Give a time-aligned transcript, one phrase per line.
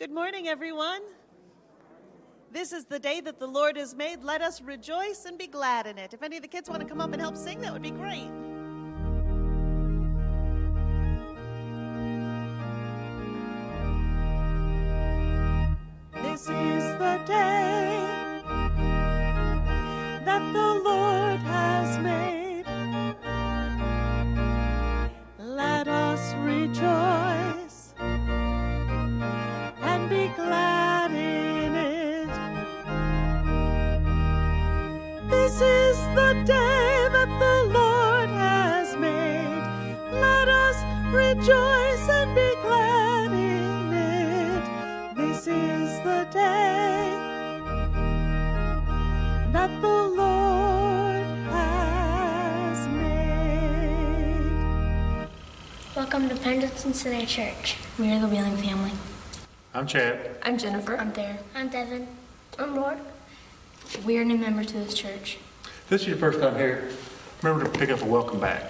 [0.00, 1.02] Good morning, everyone.
[2.50, 4.22] This is the day that the Lord has made.
[4.22, 6.14] Let us rejoice and be glad in it.
[6.14, 7.90] If any of the kids want to come up and help sing, that would be
[7.90, 8.30] great.
[56.82, 57.76] To Center Church.
[57.98, 58.92] We are the Wheeling family.
[59.74, 60.36] I'm Chad.
[60.42, 60.96] I'm Jennifer.
[60.96, 61.38] I'm there.
[61.54, 62.08] I'm Devin.
[62.58, 62.96] I'm Lord.
[64.06, 65.36] We are new members to this church.
[65.64, 66.88] If this is your first time here,
[67.42, 68.64] remember to pick up a welcome bag.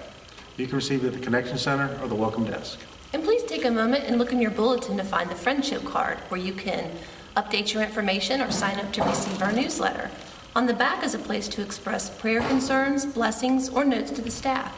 [0.56, 2.80] You can receive it at the Connection Center or the Welcome Desk.
[3.12, 6.18] And please take a moment and look in your bulletin to find the friendship card
[6.30, 6.90] where you can
[7.36, 10.10] update your information or sign up to receive our newsletter.
[10.56, 14.32] On the back is a place to express prayer concerns, blessings, or notes to the
[14.32, 14.74] staff.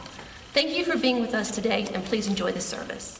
[0.53, 3.19] Thank you for being with us today, and please enjoy the service.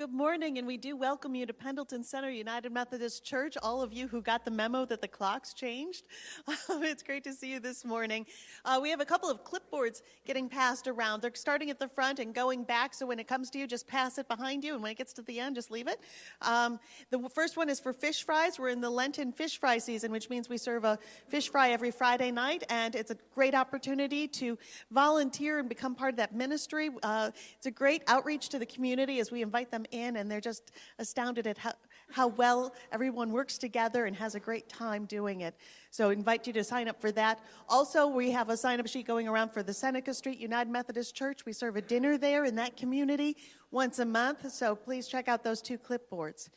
[0.00, 3.58] Good morning, and we do welcome you to Pendleton Center United Methodist Church.
[3.62, 6.06] All of you who got the memo that the clocks changed,
[6.70, 8.24] it's great to see you this morning.
[8.64, 11.20] Uh, we have a couple of clipboards getting passed around.
[11.20, 13.86] They're starting at the front and going back, so when it comes to you, just
[13.86, 16.00] pass it behind you, and when it gets to the end, just leave it.
[16.40, 18.58] Um, the first one is for fish fries.
[18.58, 20.98] We're in the Lenten fish fry season, which means we serve a
[21.28, 24.56] fish fry every Friday night, and it's a great opportunity to
[24.90, 26.88] volunteer and become part of that ministry.
[27.02, 30.40] Uh, it's a great outreach to the community as we invite them in, and they're
[30.40, 31.72] just astounded at how,
[32.10, 35.54] how well everyone works together and has a great time doing it.
[35.90, 37.40] So, invite you to sign up for that.
[37.68, 41.14] Also, we have a sign up sheet going around for the Seneca Street United Methodist
[41.14, 41.44] Church.
[41.44, 43.36] We serve a dinner there in that community
[43.70, 46.48] once a month, so please check out those two clipboards.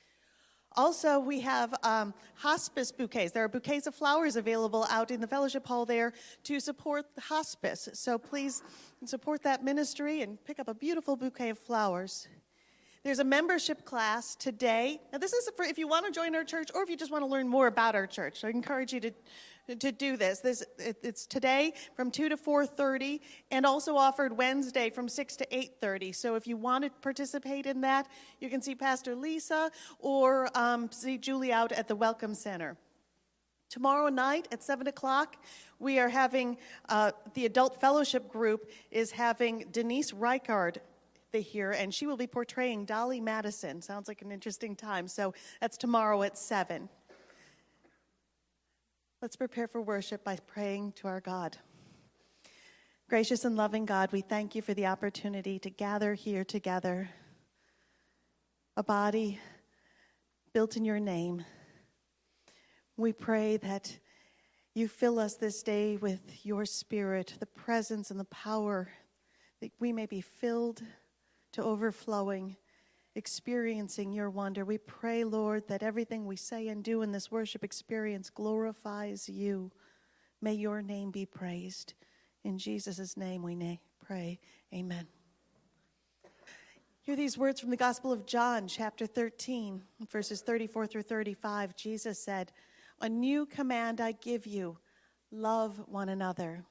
[0.75, 3.31] Also, we have um, hospice bouquets.
[3.31, 6.13] There are bouquets of flowers available out in the fellowship hall there
[6.45, 7.89] to support the hospice.
[7.93, 8.63] So please
[9.05, 12.27] support that ministry and pick up a beautiful bouquet of flowers.
[13.03, 15.01] There's a membership class today.
[15.11, 17.11] Now, this is for if you want to join our church or if you just
[17.11, 18.39] want to learn more about our church.
[18.39, 20.39] So I encourage you to, to do this.
[20.39, 23.19] this it, it's today from 2 to 4.30
[23.51, 26.15] and also offered Wednesday from 6 to 8.30.
[26.15, 28.07] So if you want to participate in that,
[28.39, 29.69] you can see Pastor Lisa
[29.99, 32.77] or um, see Julie out at the Welcome Center.
[33.69, 35.35] Tomorrow night at 7 o'clock,
[35.77, 40.77] we are having, uh, the adult fellowship group is having Denise Reichard
[41.41, 43.81] here, and she will be portraying Dolley Madison.
[43.81, 45.07] Sounds like an interesting time.
[45.07, 46.89] So that's tomorrow at 7.
[49.21, 51.57] Let's prepare for worship by praying to our God.
[53.09, 57.09] Gracious and loving God, we thank you for the opportunity to gather here together,
[58.75, 59.39] a body
[60.53, 61.45] built in your name.
[62.97, 63.97] We pray that
[64.73, 68.89] you fill us this day with your spirit, the presence and the power,
[69.61, 70.81] that we may be filled
[71.53, 72.57] to overflowing,
[73.15, 74.65] experiencing your wonder.
[74.65, 79.71] We pray, Lord, that everything we say and do in this worship experience glorifies you.
[80.41, 81.93] May your name be praised.
[82.43, 84.39] In Jesus' name we pray.
[84.73, 85.07] Amen.
[87.03, 91.75] Hear these words from the Gospel of John, chapter 13, verses 34 through 35.
[91.75, 92.51] Jesus said,
[93.01, 94.77] A new command I give you
[95.31, 96.63] love one another.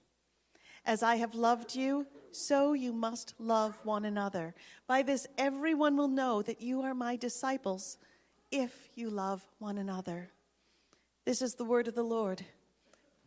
[0.85, 4.55] As I have loved you, so you must love one another.
[4.87, 7.99] By this, everyone will know that you are my disciples
[8.51, 10.31] if you love one another.
[11.25, 12.45] This is the word of the Lord.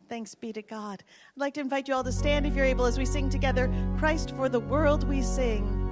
[0.08, 1.02] Thanks be to God.
[1.36, 3.72] I'd like to invite you all to stand if you're able as we sing together
[3.98, 5.85] Christ for the world we sing.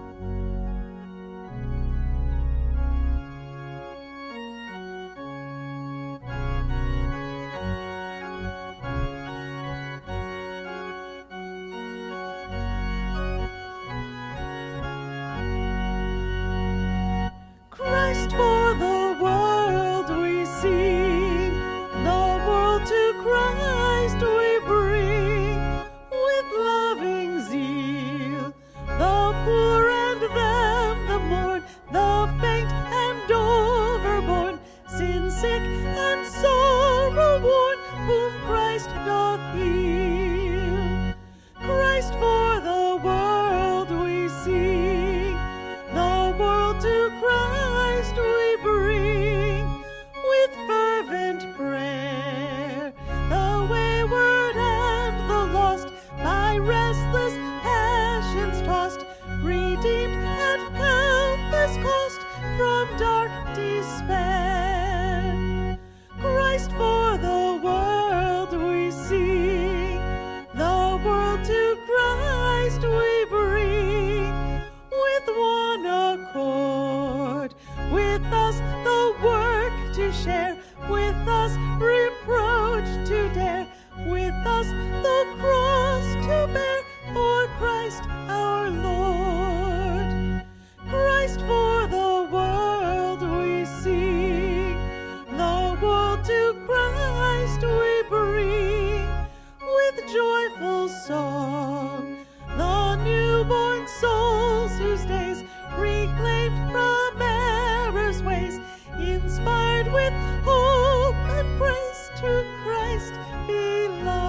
[100.84, 102.18] Joyful song.
[102.56, 105.42] The newborn souls whose days
[105.76, 108.60] reclaimed from error's ways,
[108.98, 110.12] inspired with
[110.44, 113.14] hope and praise to Christ
[113.46, 114.20] belong.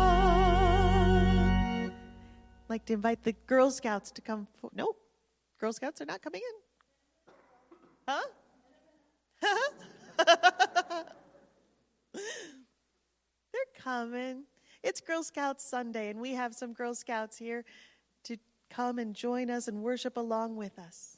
[2.69, 4.48] like to invite the Girl Scouts to come.
[4.74, 4.98] Nope,
[5.60, 6.56] Girl Scouts are not coming in.
[8.07, 8.24] Huh?
[13.52, 14.46] They're coming.
[14.85, 17.65] It's Girl Scouts Sunday, and we have some Girl Scouts here
[18.25, 18.37] to
[18.69, 21.14] come and join us and worship along with us.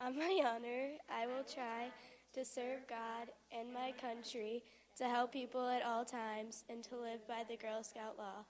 [0.00, 1.90] On my honor, I will try
[2.32, 4.62] to serve God and my country,
[4.96, 8.46] to help people at all times, and to live by the Girl Scout law.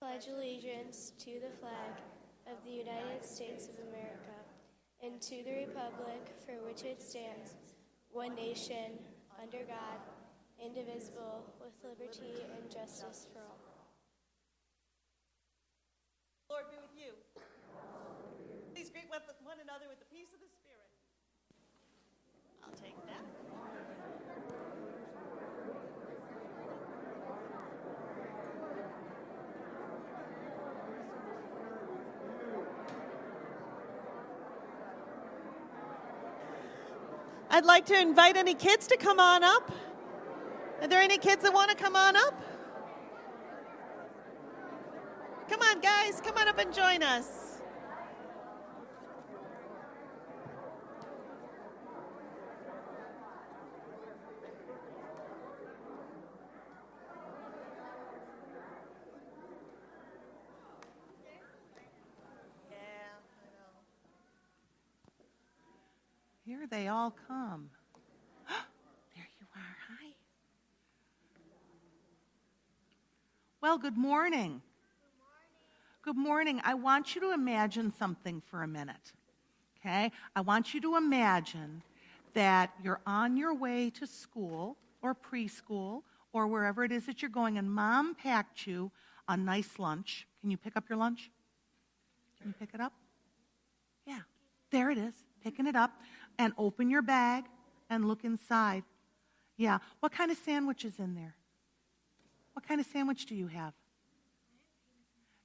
[0.00, 1.98] Pledge allegiance to the flag
[2.46, 4.38] of the United States of America
[5.02, 7.54] and to the republic for which it stands,
[8.10, 8.98] one nation,
[9.42, 9.98] under God,
[10.62, 13.58] indivisible, with liberty and justice for all.
[16.50, 17.10] Lord be with you.
[19.14, 20.90] One one another with the peace of the Spirit.
[22.64, 23.22] I'll take that.
[37.50, 39.70] I'd like to invite any kids to come on up.
[40.80, 42.34] Are there any kids that want to come on up?
[45.48, 47.43] Come on, guys, come on up and join us.
[66.64, 67.68] Here they all come.
[68.48, 69.76] there you are.
[69.90, 70.14] Hi.
[73.60, 74.62] Well, good morning.
[76.00, 76.62] Good morning.
[76.64, 79.12] I want you to imagine something for a minute.
[79.78, 80.10] Okay?
[80.34, 81.82] I want you to imagine
[82.32, 86.00] that you're on your way to school or preschool
[86.32, 88.90] or wherever it is that you're going, and mom packed you
[89.28, 90.26] a nice lunch.
[90.40, 91.30] Can you pick up your lunch?
[92.40, 92.94] Can you pick it up?
[94.06, 94.20] Yeah,
[94.70, 95.12] there it is.
[95.42, 95.90] Picking it up
[96.38, 97.44] and open your bag
[97.90, 98.84] and look inside.
[99.56, 101.36] Yeah, what kind of sandwich is in there?
[102.54, 103.74] What kind of sandwich do you have?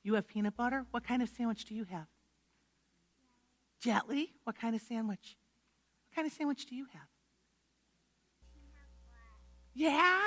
[0.03, 0.86] You have peanut butter?
[0.91, 2.08] What kind of sandwich do you have?
[3.81, 4.34] Jelly?
[4.43, 5.38] What kind of sandwich?
[6.10, 7.08] What kind of sandwich do you have?
[9.74, 10.19] Yeah?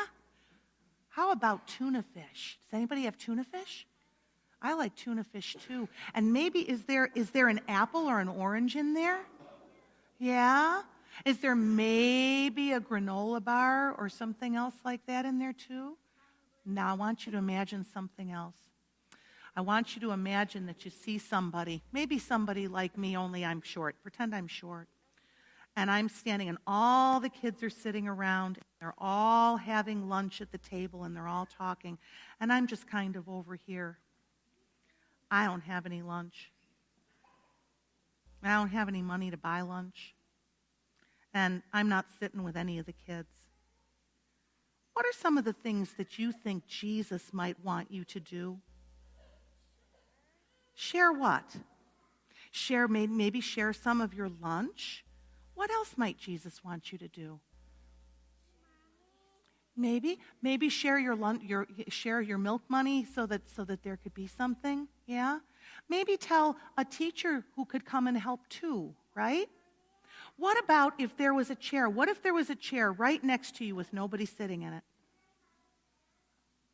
[1.08, 2.58] How about tuna fish?
[2.62, 3.86] Does anybody have tuna fish?
[4.62, 5.88] I like tuna fish too.
[6.14, 9.20] And maybe is there is there an apple or an orange in there?
[10.22, 10.82] Yeah?
[11.24, 15.96] Is there maybe a granola bar or something else like that in there too?
[16.64, 18.54] Now I want you to imagine something else.
[19.56, 23.62] I want you to imagine that you see somebody, maybe somebody like me, only I'm
[23.62, 23.96] short.
[24.00, 24.86] Pretend I'm short.
[25.74, 28.60] And I'm standing, and all the kids are sitting around.
[28.78, 31.98] They're all having lunch at the table, and they're all talking.
[32.40, 33.98] And I'm just kind of over here.
[35.32, 36.51] I don't have any lunch.
[38.42, 40.14] I don't have any money to buy lunch.
[41.34, 43.28] And I'm not sitting with any of the kids.
[44.92, 48.58] What are some of the things that you think Jesus might want you to do?
[50.74, 51.56] Share what?
[52.50, 55.04] Share, maybe share some of your lunch.
[55.54, 57.40] What else might Jesus want you to do?
[59.74, 63.96] Maybe, maybe share your lunch, your share your milk money so that so that there
[63.96, 64.86] could be something.
[65.06, 65.38] Yeah.
[65.92, 68.94] Maybe tell a teacher who could come and help too.
[69.14, 69.46] Right.
[70.38, 71.86] What about if there was a chair?
[71.86, 74.84] What if there was a chair right next to you with nobody sitting in it?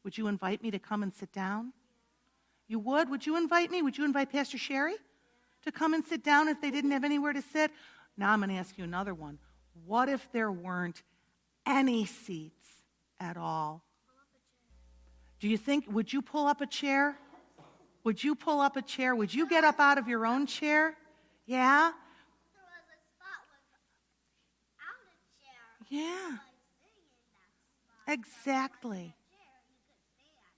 [0.04, 1.72] Would you invite me to come and sit down?
[2.68, 3.10] You would?
[3.10, 3.82] Would you invite me?
[3.82, 4.94] Would you invite Pastor Sherry
[5.64, 7.72] to come and sit down if they didn't have anywhere to sit?
[8.16, 9.40] Now I'm going to ask you another one.
[9.84, 11.02] What if there weren't
[11.66, 12.68] any seats
[13.18, 13.82] at all?
[15.40, 17.18] Do you think, would you pull up a chair?
[18.04, 19.14] Would you pull up a chair?
[19.14, 20.94] Would you get up out of your own chair?
[21.46, 21.92] Yeah?
[25.88, 26.36] Yeah.
[28.06, 29.14] Exactly.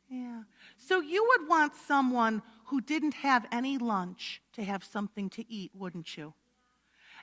[0.08, 0.42] Yeah.
[0.76, 5.70] So you would want someone who didn't have any lunch to have something to eat,
[5.74, 6.34] wouldn't you?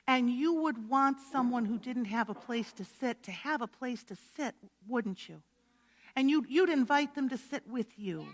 [0.06, 3.66] And you would want someone who didn't have a place to sit to have a
[3.66, 4.54] place to sit,
[4.86, 5.42] wouldn't you?
[6.16, 8.26] And you'd, you'd invite them to sit with you.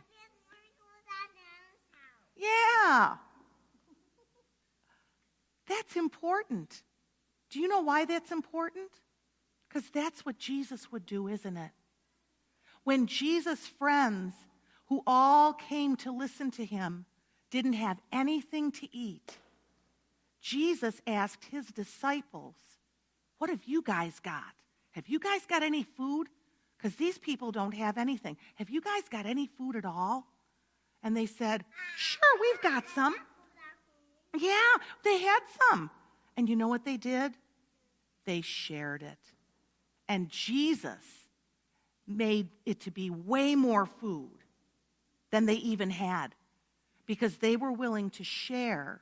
[2.36, 3.16] Yeah.
[5.68, 6.82] That's important.
[7.50, 8.90] Do you know why that's important?
[9.68, 11.70] Because that's what Jesus would do, isn't it?
[12.84, 14.34] When Jesus' friends,
[14.86, 17.06] who all came to listen to him,
[17.50, 19.38] didn't have anything to eat,
[20.40, 22.54] Jesus asked his disciples,
[23.38, 24.52] What have you guys got?
[24.90, 26.28] Have you guys got any food?
[26.76, 28.36] Because these people don't have anything.
[28.56, 30.26] Have you guys got any food at all?
[31.04, 31.64] And they said,
[31.96, 33.14] Sure, we've got some.
[34.36, 35.90] Yeah, they had some.
[36.36, 37.34] And you know what they did?
[38.24, 39.18] They shared it.
[40.08, 41.04] And Jesus
[42.06, 44.38] made it to be way more food
[45.30, 46.34] than they even had
[47.06, 49.00] because they were willing to share.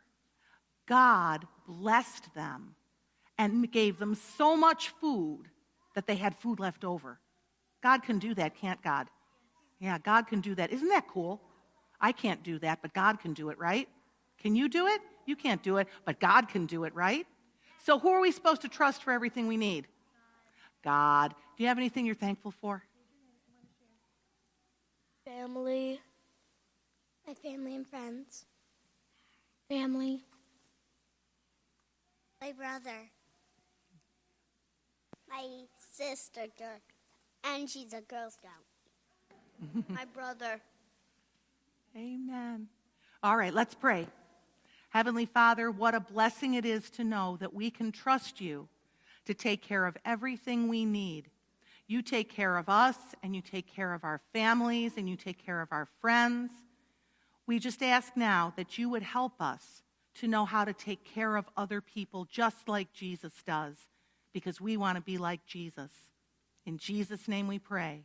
[0.87, 2.75] God blessed them
[3.39, 5.45] and gave them so much food
[5.95, 7.19] that they had food left over.
[7.83, 9.09] God can do that, can't God?
[9.81, 10.73] Yeah, God can do that.
[10.73, 11.41] Isn't that cool?
[12.03, 13.89] I can't do that, but God can do it, right?
[14.39, 15.01] Can you do it?
[15.25, 17.27] You can't do it, but God can do it, right?
[17.85, 19.87] So, who are we supposed to trust for everything we need?
[20.83, 21.35] God.
[21.57, 22.83] Do you have anything you're thankful for?
[25.25, 26.01] Family.
[27.27, 28.47] My family and friends.
[29.69, 30.25] Family.
[32.41, 33.11] My brother.
[35.29, 35.47] My
[35.95, 36.47] sister,
[37.45, 39.85] and she's a Girl Scout.
[39.89, 40.61] My brother.
[41.97, 42.69] Amen.
[43.23, 44.07] All right, let's pray.
[44.91, 48.69] Heavenly Father, what a blessing it is to know that we can trust you
[49.27, 51.29] to take care of everything we need.
[51.87, 55.45] You take care of us, and you take care of our families, and you take
[55.45, 56.51] care of our friends.
[57.47, 59.83] We just ask now that you would help us
[60.15, 63.77] to know how to take care of other people just like Jesus does,
[64.33, 65.91] because we want to be like Jesus.
[66.65, 68.05] In Jesus' name we pray.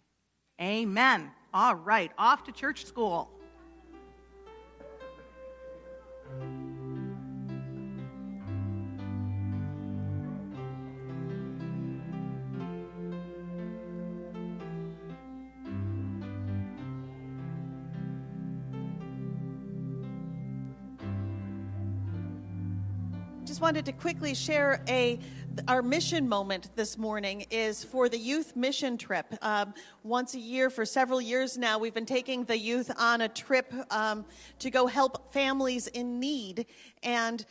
[0.62, 1.32] Amen.
[1.53, 3.29] All right, off to church school.
[6.29, 6.57] Bye.
[23.58, 25.18] Just wanted to quickly share a
[25.68, 29.26] our mission moment this morning is for the youth mission trip.
[29.42, 29.74] Um,
[30.04, 33.74] once a year for several years now, we've been taking the youth on a trip
[33.90, 34.26] um,
[34.60, 36.68] to go help families in need,
[37.02, 37.44] and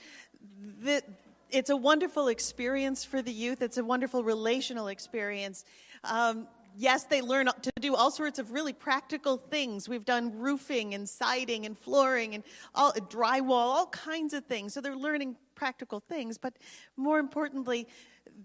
[0.80, 1.02] the,
[1.50, 3.60] it's a wonderful experience for the youth.
[3.60, 5.64] It's a wonderful relational experience.
[6.04, 6.46] Um,
[6.76, 9.88] yes, they learn to do all sorts of really practical things.
[9.88, 12.44] We've done roofing and siding and flooring and
[12.76, 14.72] all drywall, all kinds of things.
[14.72, 16.56] So they're learning practical things, but
[16.96, 17.88] more importantly,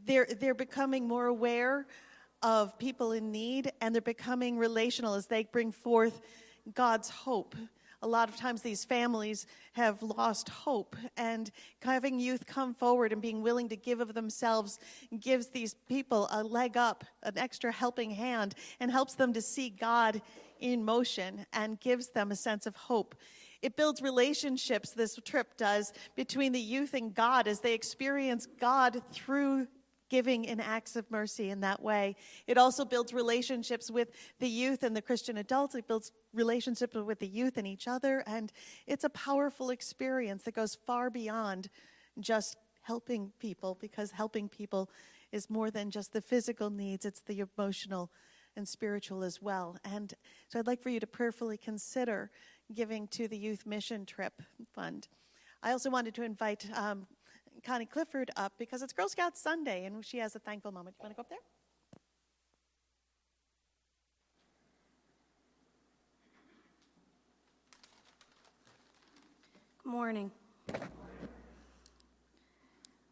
[0.06, 1.86] they're, they're becoming more aware
[2.42, 6.22] of people in need and they're becoming relational as they bring forth
[6.74, 7.56] God's hope.
[8.04, 11.52] A lot of times, these families have lost hope, and
[11.84, 14.80] having youth come forward and being willing to give of themselves
[15.20, 19.70] gives these people a leg up, an extra helping hand, and helps them to see
[19.70, 20.20] God
[20.60, 23.14] in motion and gives them a sense of hope
[23.62, 29.02] it builds relationships, this trip does, between the youth and God as they experience God
[29.12, 29.68] through
[30.10, 32.16] giving in acts of mercy in that way.
[32.46, 35.74] It also builds relationships with the youth and the Christian adults.
[35.74, 38.22] It builds relationships with the youth and each other.
[38.28, 38.52] And
[38.88, 41.70] it's a powerful experience that goes far beyond
[42.20, 44.90] just helping people because helping people
[45.32, 48.12] is more than just the physical needs, it's the emotional
[48.58, 49.78] and spiritual as well.
[49.86, 50.14] And
[50.50, 52.32] so I'd like for you to prayerfully consider
[52.72, 54.34] giving to the Youth Mission Trip
[54.74, 55.08] Fund.
[55.62, 57.06] I also wanted to invite um,
[57.64, 60.96] Connie Clifford up because it's Girl Scout Sunday and she has a thankful moment.
[61.00, 61.38] You want to go up there?
[69.84, 70.32] Good morning.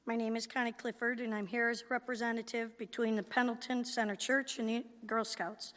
[0.06, 4.16] My name is Connie Clifford, and I'm here as a representative between the Pendleton Center
[4.16, 5.74] Church and the Girl Scouts.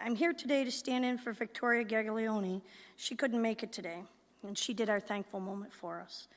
[0.00, 2.62] I'm here today to stand in for Victoria Gaglione.
[2.96, 4.04] She couldn't make it today,
[4.46, 6.28] and she did our thankful moment for us.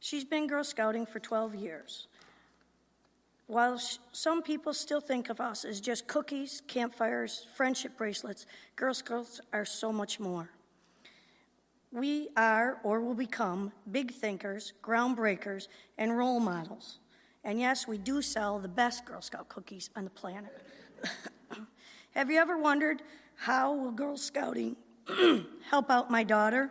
[0.00, 2.08] She's been Girl Scouting for 12 years.
[3.46, 8.44] While sh- some people still think of us as just cookies, campfires, friendship bracelets,
[8.76, 10.50] Girl Scouts are so much more.
[11.92, 16.98] We are or will become big thinkers, groundbreakers, and role models.
[17.44, 20.52] And yes, we do sell the best Girl Scout cookies on the planet.
[22.16, 23.02] Have you ever wondered
[23.34, 24.74] how will Girl Scouting
[25.68, 26.70] help out my daughter?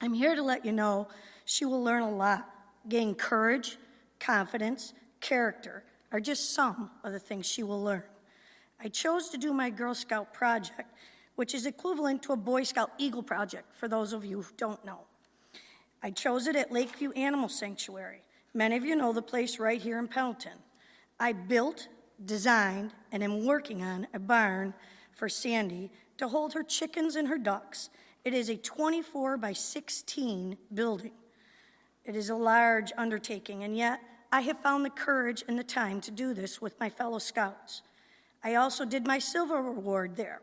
[0.00, 1.08] I'm here to let you know
[1.44, 2.48] she will learn a lot,
[2.88, 3.76] gain courage,
[4.18, 8.02] confidence, character are just some of the things she will learn.
[8.82, 10.88] I chose to do my Girl Scout project
[11.34, 14.82] which is equivalent to a Boy Scout Eagle Project, for those of you who don't
[14.86, 15.00] know.
[16.02, 18.22] I chose it at Lakeview Animal Sanctuary.
[18.54, 20.58] Many of you know the place right here in Pendleton.
[21.20, 21.88] I built,
[22.26, 24.74] designed, and am working on a barn
[25.12, 27.90] for Sandy to hold her chickens and her ducks.
[28.24, 31.12] It is a 24 by 16 building.
[32.04, 34.00] It is a large undertaking, and yet
[34.30, 37.82] I have found the courage and the time to do this with my fellow scouts.
[38.44, 40.40] I also did my silver award there.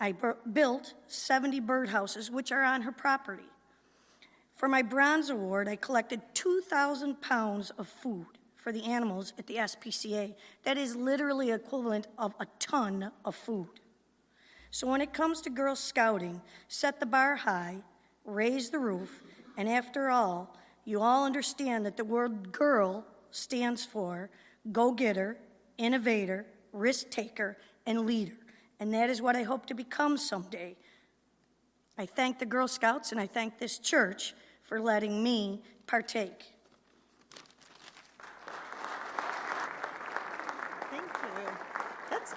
[0.00, 0.14] I
[0.52, 3.50] built 70 birdhouses, which are on her property.
[4.54, 9.56] For my bronze award, I collected 2,000 pounds of food for the animals at the
[9.56, 10.34] SPCA.
[10.64, 13.80] That is literally equivalent of a ton of food.
[14.70, 17.78] So when it comes to Girl Scouting, set the bar high,
[18.26, 19.22] raise the roof,
[19.56, 24.28] and after all, you all understand that the word girl stands for
[24.72, 25.38] go getter,
[25.78, 26.44] innovator,
[26.74, 28.34] risk taker, and leader
[28.80, 30.76] and that is what I hope to become someday.
[31.96, 36.44] I thank the Girl Scouts and I thank this church for letting me partake.
[40.90, 41.52] Thank you.
[42.10, 42.34] That's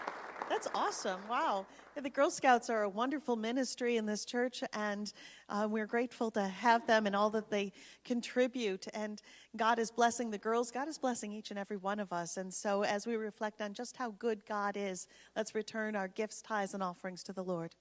[0.50, 1.22] that's awesome.
[1.30, 1.66] Wow.
[1.96, 5.12] The Girl Scouts are a wonderful ministry in this church, and
[5.50, 7.74] uh, we're grateful to have them and all that they
[8.06, 8.88] contribute.
[8.94, 9.22] And
[9.58, 10.72] God is blessing the girls.
[10.72, 12.38] God is blessing each and every one of us.
[12.38, 16.42] And so, as we reflect on just how good God is, let's return our gifts,
[16.42, 17.76] tithes, and offerings to the Lord.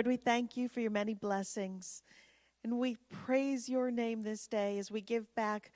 [0.00, 2.02] Lord, we thank you for your many blessings.
[2.64, 5.72] And we praise your name this day as we give back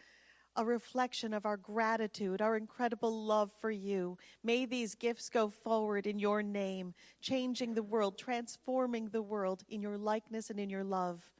[0.56, 4.16] a reflection of our gratitude, our incredible love for you.
[4.42, 9.82] May these gifts go forward in your name, changing the world, transforming the world in
[9.82, 11.30] your likeness and in your love.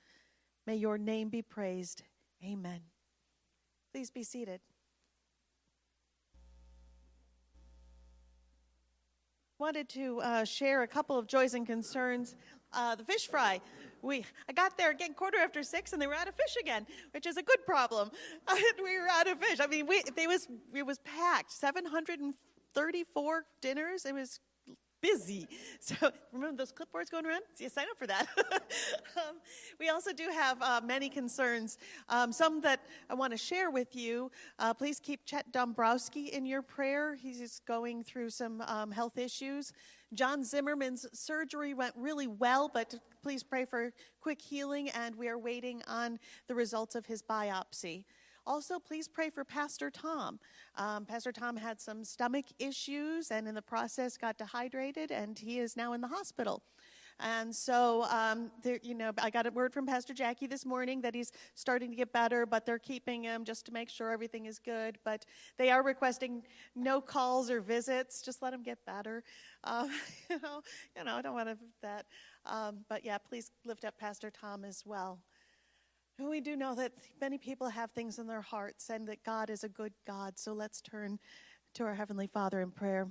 [0.67, 2.03] May your name be praised.
[2.45, 2.81] Amen.
[3.95, 4.61] Please be seated.
[9.59, 12.35] Wanted to uh, share a couple of joys and concerns.
[12.75, 13.61] Uh, the fish fry.
[14.03, 16.87] We, I got there again quarter after six, and they were out of fish again,
[17.13, 18.11] which is a good problem.
[18.83, 19.61] we were out of fish.
[19.61, 21.53] I mean, we, they was it was packed.
[21.53, 22.35] Seven hundred and
[22.75, 24.05] thirty-four dinners.
[24.05, 24.41] It was
[25.05, 25.47] busy.
[25.81, 27.43] So remember those clipboards going around?
[27.59, 28.27] You sign up for that.
[29.19, 29.37] um,
[29.79, 31.77] we also do have uh, many concerns.
[32.09, 34.31] Um, some that I want to share with you.
[34.59, 37.17] Uh, please keep Chet Dombrowski in your prayer.
[37.17, 39.75] He's going through some um, health issues.
[40.15, 45.39] John Zimmerman's surgery went really well, but please pray for quick healing, and we are
[45.39, 48.05] waiting on the results of his biopsy.
[48.47, 50.39] Also, please pray for Pastor Tom.
[50.77, 55.59] Um, Pastor Tom had some stomach issues and in the process got dehydrated, and he
[55.59, 56.63] is now in the hospital.
[57.21, 58.51] And so, um,
[58.83, 61.97] you know, I got a word from Pastor Jackie this morning that he's starting to
[61.97, 64.99] get better, but they're keeping him just to make sure everything is good.
[65.05, 65.25] But
[65.57, 66.43] they are requesting
[66.75, 68.21] no calls or visits.
[68.21, 69.23] Just let him get better.
[69.67, 69.91] Um,
[70.29, 70.61] you know,
[70.95, 72.05] you know, I don't want to that.
[72.45, 75.21] Um, but yeah, please lift up Pastor Tom as well.
[76.19, 79.49] And we do know that many people have things in their hearts and that God
[79.49, 80.39] is a good God.
[80.39, 81.19] So let's turn
[81.75, 83.09] to our Heavenly Father in prayer.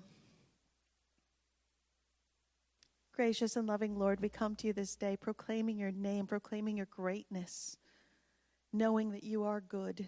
[3.15, 6.87] Gracious and loving Lord, we come to you this day proclaiming your name, proclaiming your
[6.87, 7.77] greatness,
[8.71, 10.07] knowing that you are good.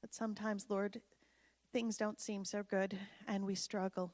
[0.00, 1.00] But sometimes, Lord,
[1.72, 4.10] things don't seem so good and we struggle.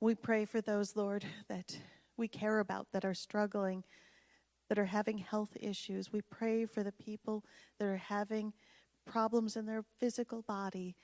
[0.00, 1.78] We pray for those, Lord, that
[2.16, 3.84] we care about that are struggling
[4.68, 6.12] that are having health issues.
[6.12, 7.44] We pray for the people
[7.78, 8.52] that are having
[9.06, 10.94] problems in their physical body,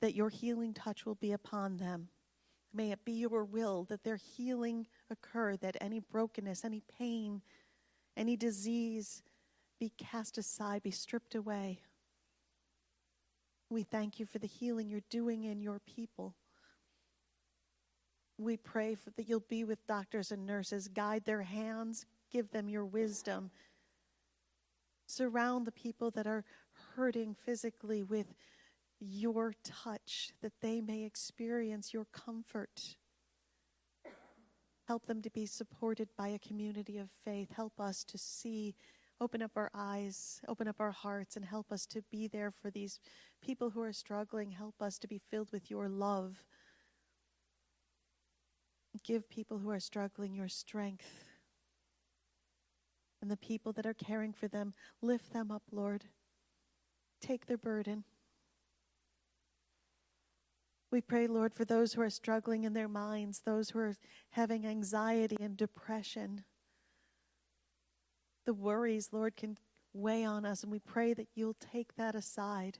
[0.00, 2.08] that your healing touch will be upon them.
[2.74, 7.40] May it be your will that their healing occur, that any brokenness, any pain,
[8.16, 9.22] any disease
[9.78, 11.80] be cast aside, be stripped away.
[13.70, 16.34] We thank you for the healing you're doing in your people.
[18.38, 22.68] We pray for that you'll be with doctors and nurses, guide their hands, give them
[22.68, 23.50] your wisdom.
[25.06, 26.44] Surround the people that are
[26.96, 28.34] hurting physically with
[29.00, 32.96] your touch, that they may experience your comfort.
[34.86, 37.52] Help them to be supported by a community of faith.
[37.56, 38.74] Help us to see,
[39.20, 42.70] open up our eyes, open up our hearts, and help us to be there for
[42.70, 43.00] these
[43.42, 44.50] people who are struggling.
[44.50, 46.44] Help us to be filled with your love.
[49.02, 51.24] Give people who are struggling your strength
[53.20, 54.74] and the people that are caring for them.
[55.00, 56.04] Lift them up, Lord.
[57.22, 58.04] Take their burden.
[60.94, 63.96] We pray, Lord, for those who are struggling in their minds, those who are
[64.30, 66.44] having anxiety and depression.
[68.46, 69.58] The worries, Lord, can
[69.92, 72.78] weigh on us, and we pray that you'll take that aside.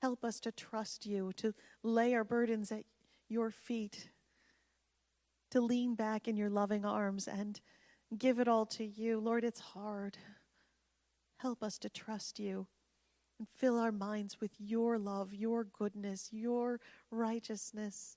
[0.00, 2.84] Help us to trust you, to lay our burdens at
[3.28, 4.08] your feet,
[5.50, 7.60] to lean back in your loving arms and
[8.16, 9.20] give it all to you.
[9.20, 10.16] Lord, it's hard.
[11.40, 12.68] Help us to trust you
[13.38, 18.16] and fill our minds with your love, your goodness, your righteousness,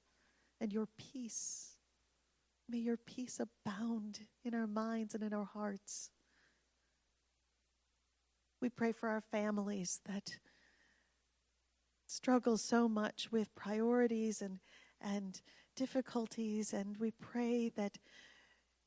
[0.60, 1.78] and your peace.
[2.68, 6.10] May your peace abound in our minds and in our hearts.
[8.62, 10.38] We pray for our families that
[12.08, 14.60] struggle so much with priorities and,
[15.00, 15.42] and
[15.76, 17.98] difficulties, and we pray that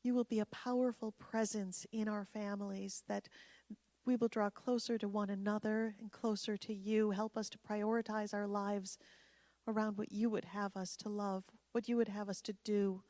[0.03, 3.29] you will be a powerful presence in our families, that
[4.07, 7.11] we will draw closer to one another and closer to you.
[7.11, 8.99] Help us to prioritize our lives
[9.67, 13.03] around what you would have us to love, what you would have us to do.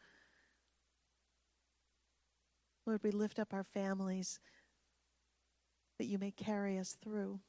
[2.87, 4.39] Lord, we lift up our families
[5.99, 7.41] that you may carry us through.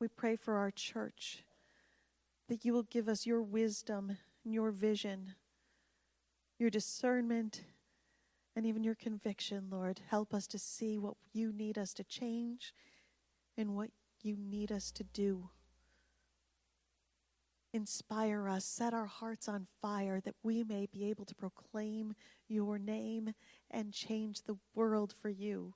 [0.00, 1.44] We pray for our church
[2.48, 5.34] that you will give us your wisdom and your vision
[6.58, 7.62] your discernment,
[8.56, 10.00] and even your conviction, Lord.
[10.08, 12.72] Help us to see what you need us to change
[13.56, 13.90] and what
[14.22, 15.50] you need us to do.
[17.72, 22.14] Inspire us, set our hearts on fire that we may be able to proclaim
[22.48, 23.32] your name
[23.70, 25.74] and change the world for you.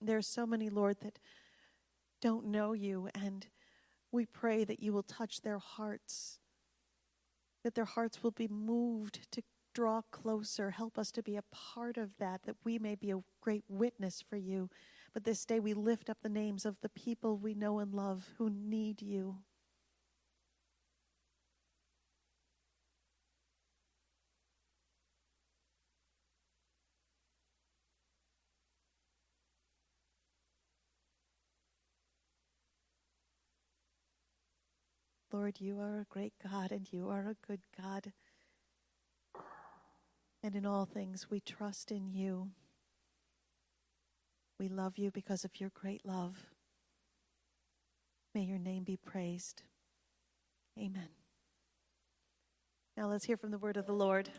[0.00, 1.18] There are so many, Lord, that
[2.20, 3.46] don't know you, and
[4.12, 6.38] we pray that you will touch their hearts
[7.64, 9.42] that their hearts will be moved to
[9.78, 10.72] draw closer.
[10.72, 14.20] Help us to be a part of that, that we may be a great witness
[14.28, 14.68] for you.
[15.14, 18.26] But this day we lift up the names of the people we know and love
[18.38, 19.36] who need you.
[35.30, 38.12] Lord, you are a great God and you are a good God.
[40.42, 42.50] And in all things, we trust in you.
[44.58, 46.46] We love you because of your great love.
[48.34, 49.62] May your name be praised.
[50.78, 51.08] Amen.
[52.96, 54.30] Now let's hear from the word of the Lord.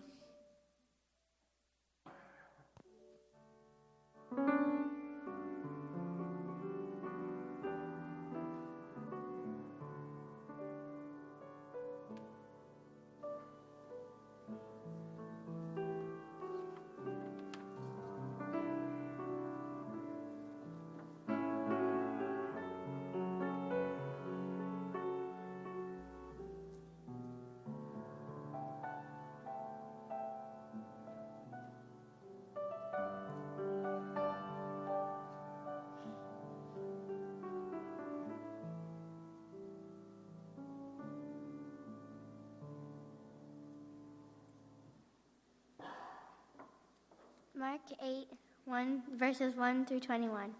[47.69, 48.25] Mark 8,
[48.65, 50.55] 1, verses 1 through 21.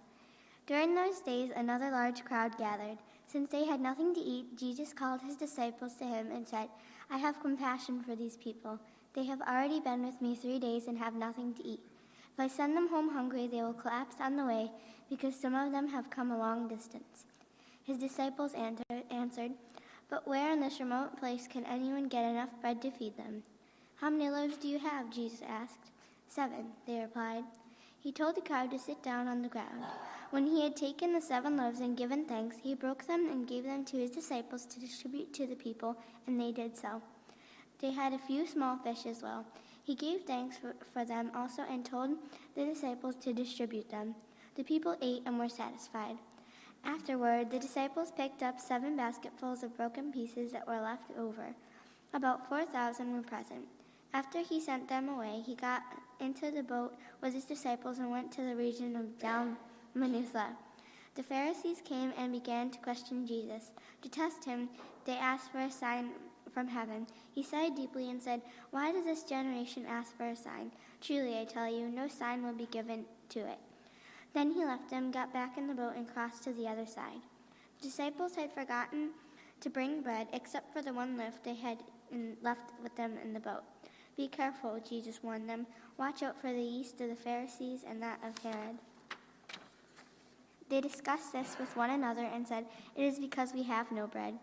[0.67, 2.99] During those days, another large crowd gathered.
[3.25, 6.69] Since they had nothing to eat, Jesus called his disciples to him and said,
[7.09, 8.77] I have compassion for these people.
[9.15, 11.79] They have already been with me three days and have nothing to eat.
[12.31, 14.69] If I send them home hungry, they will collapse on the way
[15.09, 17.25] because some of them have come a long distance.
[17.83, 18.53] His disciples
[19.09, 19.53] answered,
[20.11, 23.41] But where in this remote place can anyone get enough bread to feed them?
[23.95, 25.09] How many loaves do you have?
[25.09, 25.89] Jesus asked.
[26.29, 27.43] Seven, they replied.
[27.99, 29.83] He told the crowd to sit down on the ground.
[30.29, 33.63] When he had taken the seven loaves and given thanks, he broke them and gave
[33.63, 37.01] them to his disciples to distribute to the people, and they did so.
[37.79, 39.43] They had a few small fish as well.
[39.83, 42.11] He gave thanks for, for them also and told
[42.55, 44.13] the disciples to distribute them.
[44.55, 46.17] The people ate and were satisfied.
[46.85, 51.55] Afterward, the disciples picked up seven basketfuls of broken pieces that were left over.
[52.13, 53.65] About 4,000 were present.
[54.13, 55.83] After he sent them away, he got
[56.19, 60.47] into the boat with his disciples and went to the region of Dalmanutha.
[61.15, 63.71] The Pharisees came and began to question Jesus.
[64.01, 64.69] To test him,
[65.05, 66.11] they asked for a sign
[66.51, 67.07] from heaven.
[67.33, 68.41] He sighed deeply and said,
[68.71, 70.71] Why does this generation ask for a sign?
[71.01, 73.59] Truly, I tell you, no sign will be given to it.
[74.33, 77.21] Then he left them, got back in the boat, and crossed to the other side.
[77.79, 79.11] The disciples had forgotten
[79.61, 81.83] to bring bread, except for the one loaf they had
[82.41, 83.63] left with them in the boat.
[84.19, 85.65] Be careful, Jesus warned them.
[85.97, 88.75] Watch out for the yeast of the Pharisees and that of Herod.
[90.67, 92.65] They discussed this with one another and said,
[92.97, 94.37] It is because we have no bread.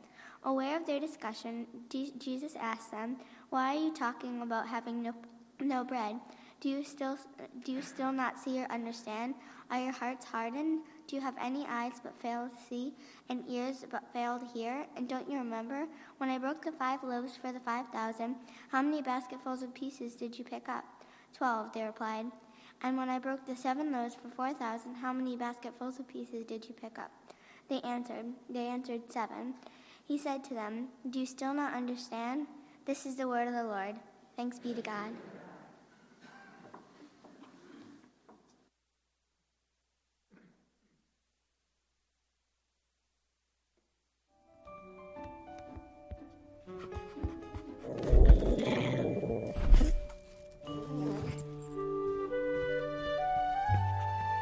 [0.45, 3.19] Aware of their discussion, Jesus asked them,
[3.51, 5.13] Why are you talking about having no,
[5.61, 6.21] no bread?
[6.63, 7.19] Do you, still,
[7.63, 9.35] do you still not see or understand?
[9.71, 10.85] Are your hearts hardened?
[11.07, 12.93] Do you have any eyes but fail to see,
[13.29, 14.87] and ears but fail to hear?
[14.97, 15.87] And don't you remember
[16.19, 18.37] when I broke the five loaves for the five thousand?
[18.71, 20.85] How many basketfuls of pieces did you pick up?
[21.33, 22.27] Twelve, they replied.
[22.83, 26.45] And when I broke the seven loaves for four thousand, how many basketfuls of pieces
[26.45, 27.11] did you pick up?
[27.69, 29.55] They answered, They answered seven.
[30.07, 32.47] He said to them, Do you still not understand?
[32.85, 33.97] This is the word of the Lord.
[34.37, 35.11] Thanks be to God.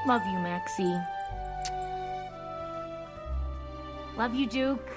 [0.06, 1.00] Love you, Maxie.
[4.18, 4.90] Love you, Duke.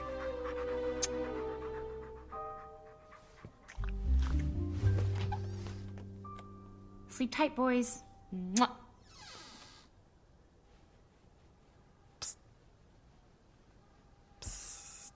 [7.07, 8.03] Sleep tight, boys.
[8.35, 8.69] Mwah.
[12.19, 12.35] Psst.
[14.41, 15.11] Psst.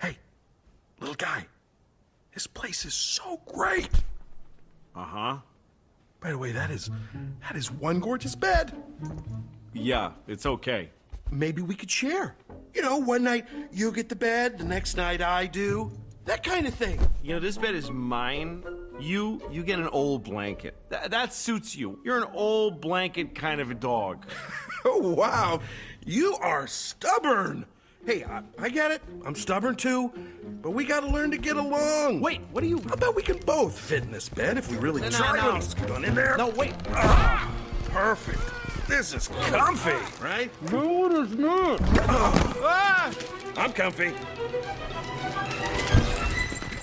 [0.00, 0.16] Hey,
[1.00, 1.46] little guy.
[2.32, 3.90] This place is so great.
[4.96, 5.36] Uh huh.
[6.22, 6.90] By the way, that is
[7.42, 8.72] that is one gorgeous bed.
[9.72, 10.90] Yeah, it's okay.
[11.30, 12.36] Maybe we could share.
[12.74, 15.90] You know, one night you get the bed, the next night I do.
[16.24, 17.00] That kind of thing.
[17.24, 18.62] You know, this bed is mine.
[19.00, 20.76] You you get an old blanket.
[20.90, 21.98] Th- that suits you.
[22.04, 24.26] You're an old blanket kind of a dog.
[24.84, 25.60] oh wow.
[26.06, 27.66] You are stubborn.
[28.04, 29.00] Hey, I, I get it.
[29.24, 30.12] I'm stubborn too,
[30.60, 32.20] but we gotta learn to get along.
[32.20, 32.82] Wait, what are you?
[32.90, 35.36] I bet we can both fit in this bed if we really No, no, try.
[35.36, 35.44] no.
[35.46, 36.36] Let me scoot on in there.
[36.36, 36.74] No, wait.
[36.90, 37.52] Ah,
[37.86, 38.40] perfect.
[38.88, 40.50] This is comfy, right?
[40.72, 41.78] No, it is not.
[42.64, 43.14] Ah!
[43.56, 44.12] I'm comfy.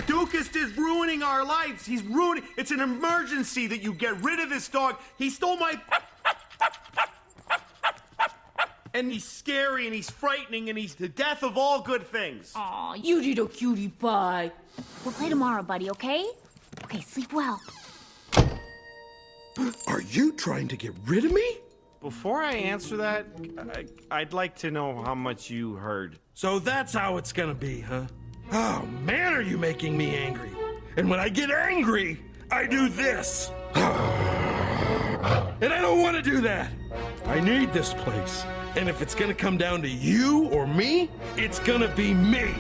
[0.08, 1.86] Dukas is ruining our lives.
[1.86, 2.44] He's ruining.
[2.58, 4.96] It's an emergency that you get rid of this dog.
[5.18, 5.80] He stole my.
[8.94, 12.54] And he's scary and he's frightening and he's the death of all good things.
[12.56, 14.52] Aw, you did a cutie pie.
[15.04, 16.26] We'll play tomorrow, buddy, okay?
[16.86, 17.62] Okay, sleep well.
[19.88, 21.58] Are you trying to get rid of me?
[22.02, 23.28] Before I answer that,
[23.76, 26.18] I, I'd like to know how much you heard.
[26.34, 28.06] So that's how it's gonna be, huh?
[28.54, 30.52] Oh man, are you making me angry?
[30.96, 33.52] And when I get angry, I do this.
[35.62, 36.72] And I don't want to do that.
[37.26, 38.46] I need this place.
[38.80, 42.56] And if it's gonna come down to you or me, it's gonna be me.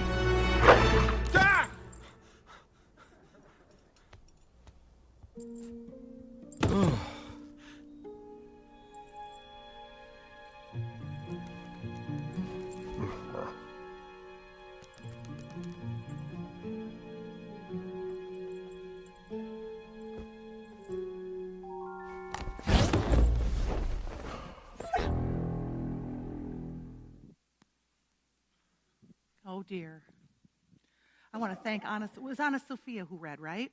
[31.69, 32.09] Thank Anna.
[32.15, 33.71] It was Anna Sophia who read, right?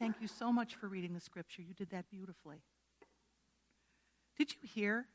[0.00, 1.62] Thank you so much for reading the scripture.
[1.62, 2.56] You did that beautifully.
[4.36, 5.06] Did you hear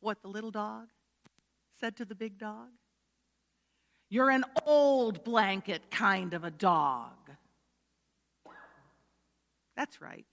[0.00, 0.88] what the little dog
[1.80, 2.68] said to the big dog?
[4.08, 7.12] You're an old blanket kind of a dog.
[9.76, 10.24] That's right.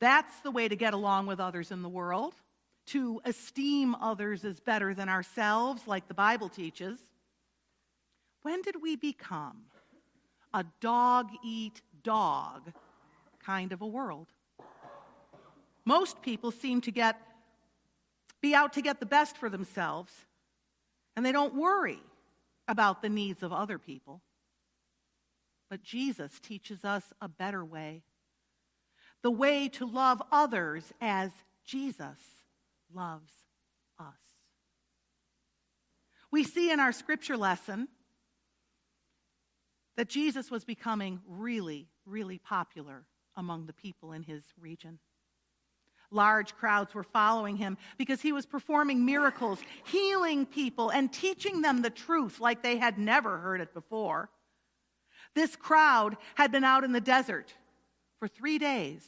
[0.00, 2.34] That's the way to get along with others in the world,
[2.86, 7.00] to esteem others as better than ourselves, like the Bible teaches.
[8.42, 9.62] When did we become
[10.52, 12.72] a dog eat dog
[13.44, 14.28] kind of a world?
[15.84, 17.20] Most people seem to get
[18.40, 20.12] be out to get the best for themselves,
[21.14, 22.00] and they don't worry
[22.66, 24.20] about the needs of other people.
[25.70, 28.02] But Jesus teaches us a better way
[29.22, 31.30] the way to love others as
[31.64, 32.18] Jesus
[32.92, 33.32] loves
[33.98, 34.06] us.
[36.30, 37.88] We see in our scripture lesson
[39.96, 43.04] that Jesus was becoming really, really popular
[43.36, 44.98] among the people in his region.
[46.10, 51.80] Large crowds were following him because he was performing miracles, healing people, and teaching them
[51.80, 54.28] the truth like they had never heard it before.
[55.34, 57.54] This crowd had been out in the desert
[58.18, 59.02] for three days,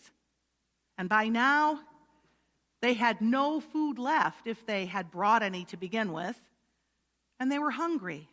[0.96, 1.80] and by now
[2.80, 6.40] they had no food left if they had brought any to begin with,
[7.38, 8.28] and they were hungry.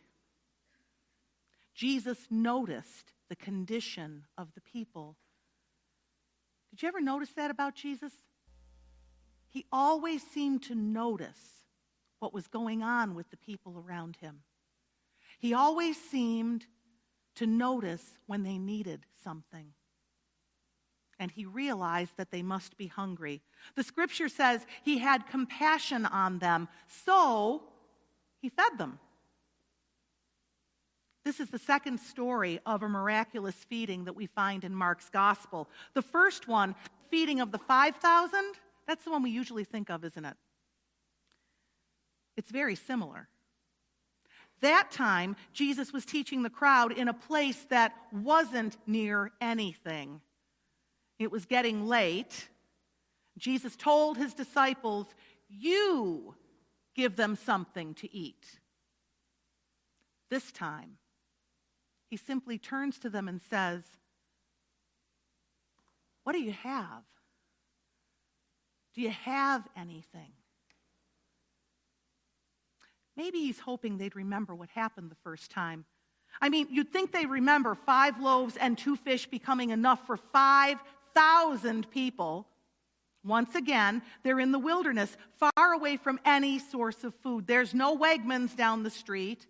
[1.74, 5.16] Jesus noticed the condition of the people.
[6.70, 8.12] Did you ever notice that about Jesus?
[9.48, 11.66] He always seemed to notice
[12.18, 14.40] what was going on with the people around him.
[15.38, 16.66] He always seemed
[17.34, 19.72] to notice when they needed something.
[21.18, 23.42] And he realized that they must be hungry.
[23.76, 27.62] The scripture says he had compassion on them, so
[28.40, 28.98] he fed them.
[31.24, 35.68] This is the second story of a miraculous feeding that we find in Mark's gospel.
[35.94, 36.74] The first one,
[37.10, 38.40] feeding of the 5,000,
[38.86, 40.36] that's the one we usually think of, isn't it?
[42.36, 43.28] It's very similar.
[44.62, 50.20] That time, Jesus was teaching the crowd in a place that wasn't near anything.
[51.18, 52.48] It was getting late.
[53.38, 55.06] Jesus told his disciples,
[55.48, 56.34] You
[56.94, 58.46] give them something to eat.
[60.30, 60.98] This time,
[62.12, 63.82] he simply turns to them and says,
[66.24, 67.04] What do you have?
[68.94, 70.34] Do you have anything?
[73.16, 75.86] Maybe he's hoping they'd remember what happened the first time.
[76.38, 81.90] I mean, you'd think they'd remember five loaves and two fish becoming enough for 5,000
[81.90, 82.46] people.
[83.24, 87.46] Once again, they're in the wilderness, far away from any source of food.
[87.46, 89.46] There's no Wegmans down the street,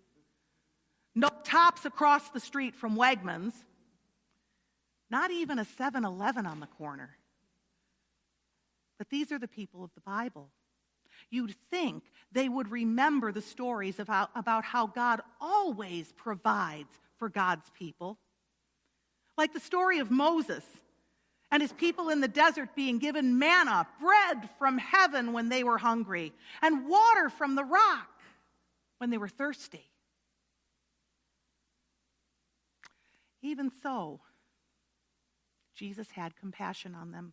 [1.14, 3.52] no Tops across the street from Wegmans,
[5.10, 7.10] not even a 7 Eleven on the corner.
[8.96, 10.48] But these are the people of the Bible.
[11.28, 17.68] You'd think they would remember the stories how, about how God always provides for God's
[17.78, 18.18] people.
[19.36, 20.64] Like the story of Moses
[21.50, 25.76] and his people in the desert being given manna, bread from heaven when they were
[25.76, 26.32] hungry,
[26.62, 28.08] and water from the rock
[28.96, 29.91] when they were thirsty.
[33.42, 34.20] Even so,
[35.74, 37.32] Jesus had compassion on them.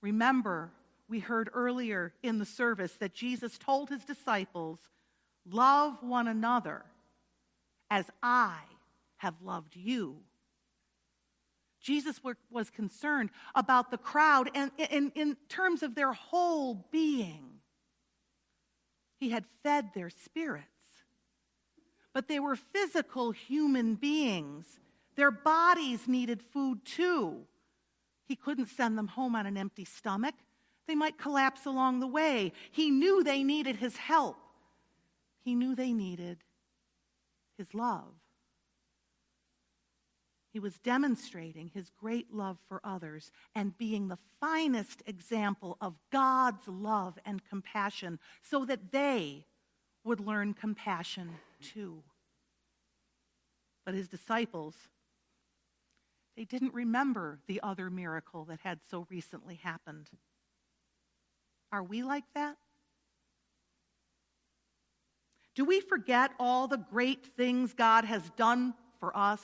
[0.00, 0.72] Remember,
[1.08, 4.78] we heard earlier in the service that Jesus told his disciples,
[5.50, 6.84] Love one another
[7.90, 8.58] as I
[9.18, 10.16] have loved you.
[11.80, 12.20] Jesus
[12.50, 17.44] was concerned about the crowd and in, in terms of their whole being.
[19.18, 20.66] He had fed their spirits.
[22.12, 24.80] But they were physical human beings.
[25.16, 27.44] Their bodies needed food too.
[28.26, 30.34] He couldn't send them home on an empty stomach.
[30.86, 32.52] They might collapse along the way.
[32.70, 34.36] He knew they needed his help.
[35.44, 36.38] He knew they needed
[37.56, 38.14] his love.
[40.52, 46.66] He was demonstrating his great love for others and being the finest example of God's
[46.66, 49.44] love and compassion so that they
[50.04, 51.30] would learn compassion
[51.60, 52.02] too.
[53.84, 54.74] But his disciples,
[56.36, 60.08] they didn't remember the other miracle that had so recently happened.
[61.72, 62.56] Are we like that?
[65.54, 69.42] Do we forget all the great things God has done for us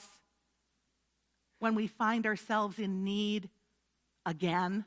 [1.59, 3.49] when we find ourselves in need
[4.25, 4.85] again?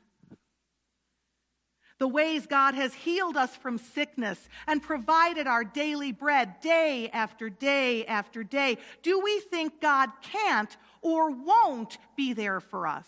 [1.99, 7.49] The ways God has healed us from sickness and provided our daily bread day after
[7.49, 8.77] day after day.
[9.03, 13.07] Do we think God can't or won't be there for us?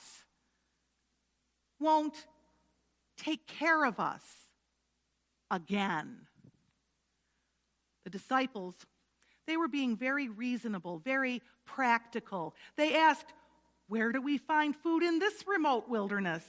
[1.80, 2.26] Won't
[3.18, 4.24] take care of us
[5.50, 6.28] again?
[8.04, 8.76] The disciples,
[9.48, 12.56] they were being very reasonable, very practical.
[12.76, 13.32] They asked,
[13.88, 16.44] Where do we find food in this remote wilderness?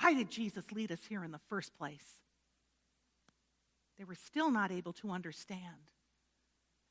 [0.00, 2.22] Why did Jesus lead us here in the first place?
[3.98, 5.90] They were still not able to understand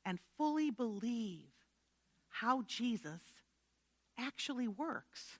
[0.04, 1.50] and fully believe
[2.28, 3.20] how Jesus
[4.18, 5.38] actually works.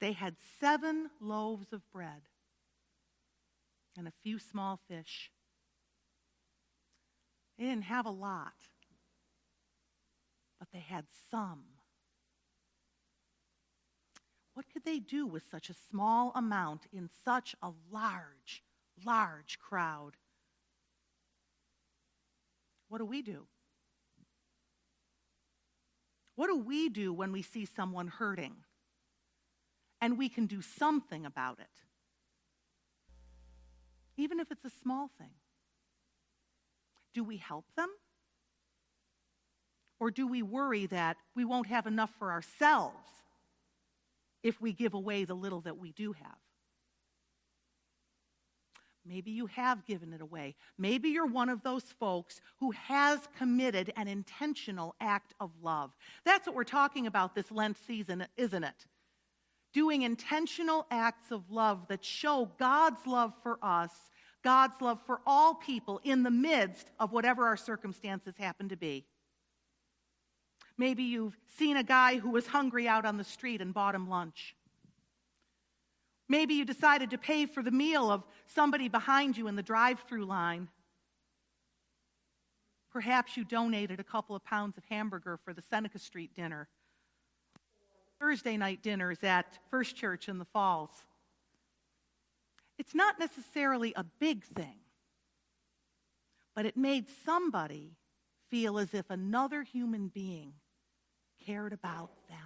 [0.00, 2.22] They had seven loaves of bread
[3.96, 5.30] and a few small fish.
[7.58, 8.52] They didn't have a lot,
[10.58, 11.64] but they had some.
[14.54, 18.62] What could they do with such a small amount in such a large,
[19.04, 20.16] large crowd?
[22.88, 23.46] What do we do?
[26.34, 28.56] What do we do when we see someone hurting
[30.00, 31.66] and we can do something about it?
[34.18, 35.30] Even if it's a small thing.
[37.14, 37.88] Do we help them?
[39.98, 43.21] Or do we worry that we won't have enough for ourselves
[44.42, 46.36] if we give away the little that we do have?
[49.04, 50.54] Maybe you have given it away.
[50.78, 55.90] Maybe you're one of those folks who has committed an intentional act of love.
[56.24, 58.86] That's what we're talking about this Lent season, isn't it?
[59.74, 63.90] Doing intentional acts of love that show God's love for us
[64.42, 69.06] God's love for all people in the midst of whatever our circumstances happen to be.
[70.78, 74.08] Maybe you've seen a guy who was hungry out on the street and bought him
[74.08, 74.54] lunch.
[76.28, 80.00] Maybe you decided to pay for the meal of somebody behind you in the drive
[80.08, 80.68] through line.
[82.90, 86.68] Perhaps you donated a couple of pounds of hamburger for the Seneca Street dinner.
[88.18, 90.90] Thursday night dinners at First Church in the Falls.
[92.78, 94.76] It's not necessarily a big thing,
[96.54, 97.96] but it made somebody
[98.48, 100.52] feel as if another human being
[101.46, 102.38] cared about them.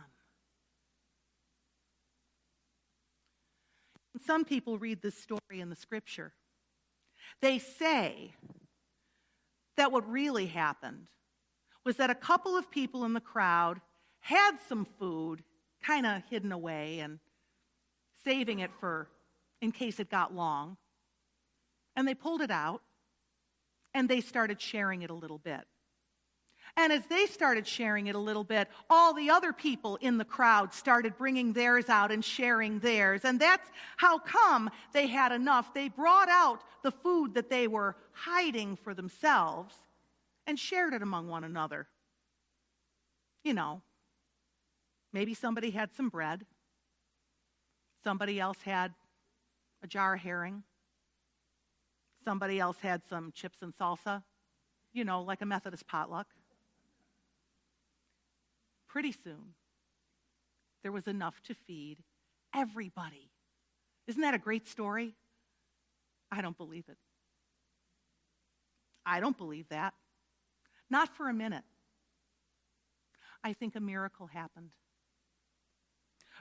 [4.25, 6.33] some people read this story in the scripture.
[7.41, 8.33] They say
[9.77, 11.07] that what really happened
[11.85, 13.81] was that a couple of people in the crowd
[14.21, 15.43] had some food
[15.83, 17.21] kind of hidden away and
[18.25, 19.09] saving it for
[19.61, 20.77] in case it got long.
[21.95, 22.83] And they pulled it out
[23.95, 25.63] and they started sharing it a little bit.
[26.77, 30.25] And as they started sharing it a little bit, all the other people in the
[30.25, 33.23] crowd started bringing theirs out and sharing theirs.
[33.25, 35.73] And that's how come they had enough.
[35.73, 39.75] They brought out the food that they were hiding for themselves
[40.47, 41.89] and shared it among one another.
[43.43, 43.81] You know,
[45.13, 46.45] maybe somebody had some bread,
[48.05, 48.93] somebody else had
[49.83, 50.63] a jar of herring.
[52.25, 54.25] Somebody else had some chips and salsa,
[54.93, 56.27] you know, like a Methodist potluck.
[58.97, 59.53] Pretty soon,
[60.83, 61.99] there was enough to feed
[62.55, 63.31] everybody.
[64.07, 65.15] Isn't that a great story?
[66.33, 66.97] I don't believe it.
[69.05, 69.93] I don't believe that.
[70.89, 71.65] Not for a minute.
[73.45, 74.71] I think a miracle happened.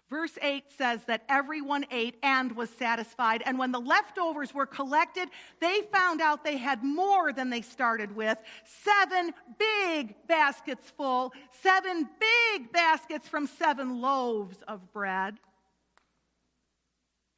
[0.10, 3.41] Verse 8 says that everyone ate and was satisfied.
[3.43, 5.30] And when the leftovers were collected,
[5.60, 11.34] they found out they had more than they started with seven big baskets full,
[11.64, 15.39] seven big baskets from seven loaves of bread.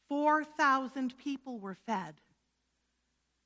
[0.10, 2.16] 4,000 people were fed.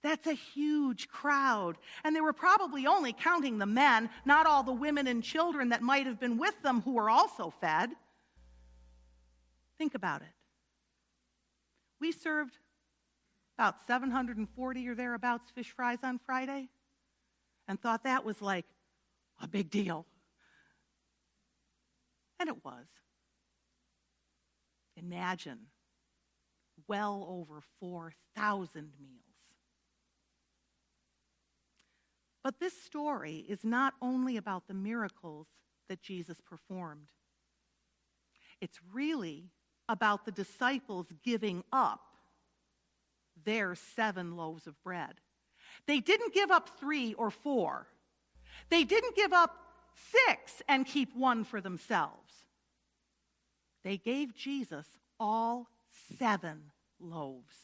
[0.04, 1.78] That's a huge crowd.
[2.04, 5.84] And they were probably only counting the men, not all the women and children that
[5.84, 7.92] might have been with them who were also fed.
[9.82, 10.28] Think about it.
[12.00, 12.60] We served
[13.58, 16.70] about 740 or thereabouts fish fries on Friday
[17.68, 18.68] and thought that was like
[19.42, 20.06] a big deal.
[22.40, 22.86] And it was.
[24.98, 25.62] Imagine
[26.88, 29.24] well over 4,000 meals.
[32.44, 35.48] But this story is not only about the miracles
[35.90, 37.08] that Jesus performed,
[38.62, 39.50] it's really
[39.92, 42.00] about the disciples giving up
[43.44, 45.16] their seven loaves of bread.
[45.86, 47.88] They didn't give up three or four,
[48.70, 49.58] they didn't give up
[50.28, 52.32] six and keep one for themselves.
[53.84, 54.86] They gave Jesus
[55.20, 55.68] all
[56.18, 57.56] seven loaves.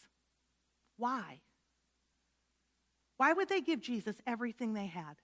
[0.97, 1.39] Why?
[3.15, 5.15] Why would they give Jesus everything they had?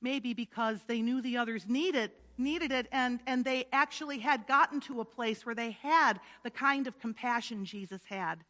[0.00, 4.80] Maybe because they knew the others needed needed it, and, and they actually had gotten
[4.82, 8.44] to a place where they had the kind of compassion Jesus had.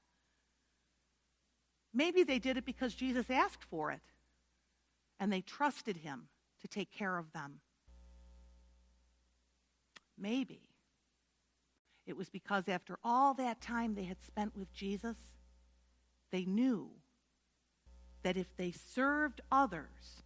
[1.95, 4.01] Maybe they did it because Jesus asked for it,
[5.18, 6.28] and they trusted him
[6.61, 7.61] to take care of them.
[10.18, 10.61] Maybe
[12.07, 15.16] it was because after all that time they had spent with Jesus,
[16.30, 16.91] they knew
[18.22, 20.22] that if they served others,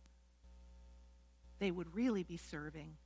[1.59, 2.97] they would really be serving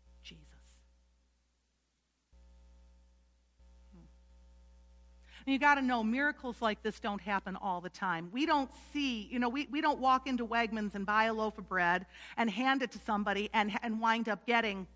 [5.46, 8.30] And you got to know, miracles like this don't happen all the time.
[8.32, 11.56] We don't see, you know, we, we don't walk into Wegmans and buy a loaf
[11.56, 14.88] of bread and hand it to somebody and, and wind up getting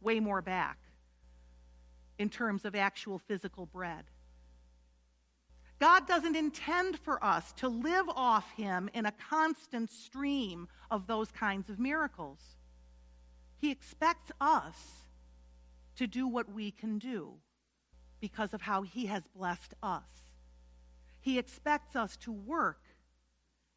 [0.00, 0.78] way more back
[2.18, 4.04] in terms of actual physical bread.
[5.78, 11.30] God doesn't intend for us to live off Him in a constant stream of those
[11.30, 12.38] kinds of miracles.
[13.58, 15.06] He expects us
[15.96, 17.34] to do what we can do
[18.20, 20.02] because of how He has blessed us.
[21.20, 22.82] He expects us to work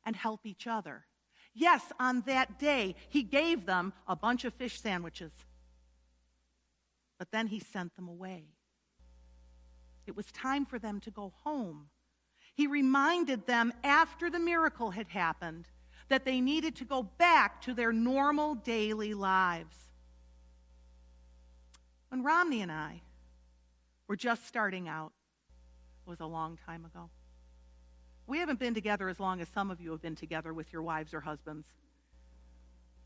[0.06, 1.06] and help each other.
[1.54, 5.32] Yes, on that day, He gave them a bunch of fish sandwiches,
[7.18, 8.46] but then He sent them away.
[10.08, 11.90] It was time for them to go home.
[12.54, 15.68] He reminded them after the miracle had happened
[16.10, 19.76] that they needed to go back to their normal daily lives.
[22.10, 23.02] When Romney and I
[24.12, 25.14] were just starting out,
[26.06, 27.10] it was a long time ago.
[28.28, 30.82] We haven't been together as long as some of you have been together with your
[30.82, 31.66] wives or husbands,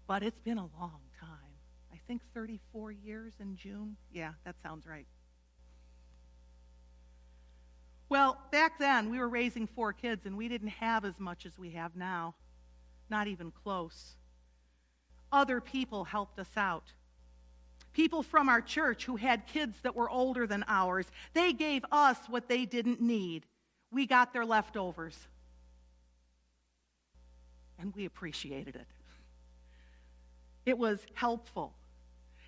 [0.08, 1.60] but it's been a long time.
[1.93, 3.97] I think 34 years in June.
[4.12, 5.06] Yeah, that sounds right.
[8.10, 11.60] Well, back then, we were raising four kids, and we didn't have as much as
[11.60, 12.34] we have now.
[13.12, 14.16] Not even close.
[15.32, 16.93] Other people helped us out.
[17.96, 22.18] People from our church who had kids that were older than ours, they gave us
[22.28, 23.46] what they didn't need.
[23.89, 25.18] We got their leftovers.
[27.80, 28.88] And we appreciated it.
[30.66, 31.74] It was helpful.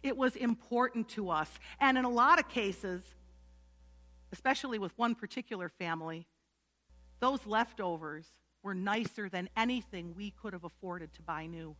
[0.03, 1.49] It was important to us.
[1.79, 3.01] And in a lot of cases,
[4.33, 6.27] especially with one particular family,
[7.21, 8.25] those leftovers
[8.63, 11.77] were nicer than anything we could have afforded to buy new.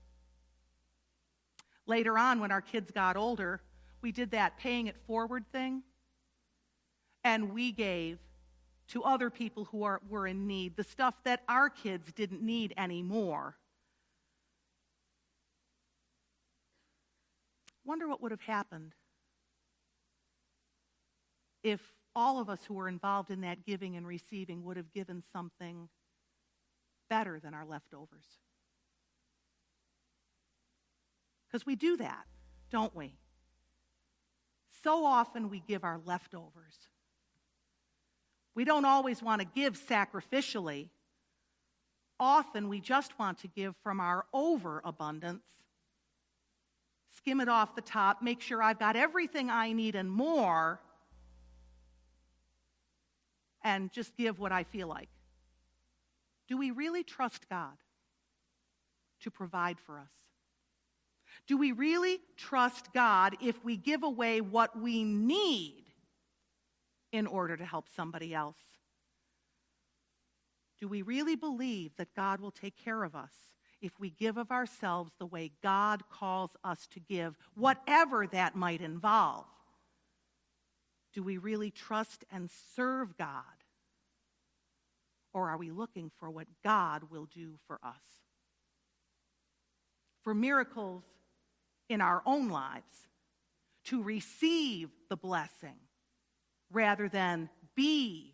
[1.88, 3.62] Later on, when our kids got older,
[4.02, 5.84] we did that paying it forward thing,
[7.24, 8.20] and we gave
[8.90, 12.74] to other people who are, were in need the stuff that our kids didn't need
[12.78, 13.56] anymore.
[17.86, 18.94] Wonder what would have happened
[21.64, 21.80] if
[22.16, 25.88] all of us who were involved in that giving and receiving would have given something
[27.10, 28.26] better than our leftovers.
[31.58, 32.28] Because we do that,
[32.70, 33.16] don't we?
[34.84, 36.78] So often we give our leftovers.
[38.54, 40.90] We don't always want to give sacrificially.
[42.20, 45.46] Often we just want to give from our overabundance.
[47.16, 50.80] Skim it off the top, make sure I've got everything I need and more,
[53.64, 55.10] and just give what I feel like.
[56.48, 57.78] Do we really trust God
[59.22, 60.12] to provide for us?
[61.48, 65.86] Do we really trust God if we give away what we need
[67.14, 68.58] in order to help somebody else?
[70.80, 73.32] Do we really believe that God will take care of us
[73.82, 78.82] if we give of ourselves the way God calls us to give, whatever that might
[78.82, 79.46] involve?
[81.14, 83.44] Do we really trust and serve God?
[85.34, 88.04] Or are we looking for what God will do for us?
[90.24, 91.04] For miracles
[91.90, 93.08] in our own lives,
[93.86, 95.78] to receive the blessing
[96.72, 98.34] rather than be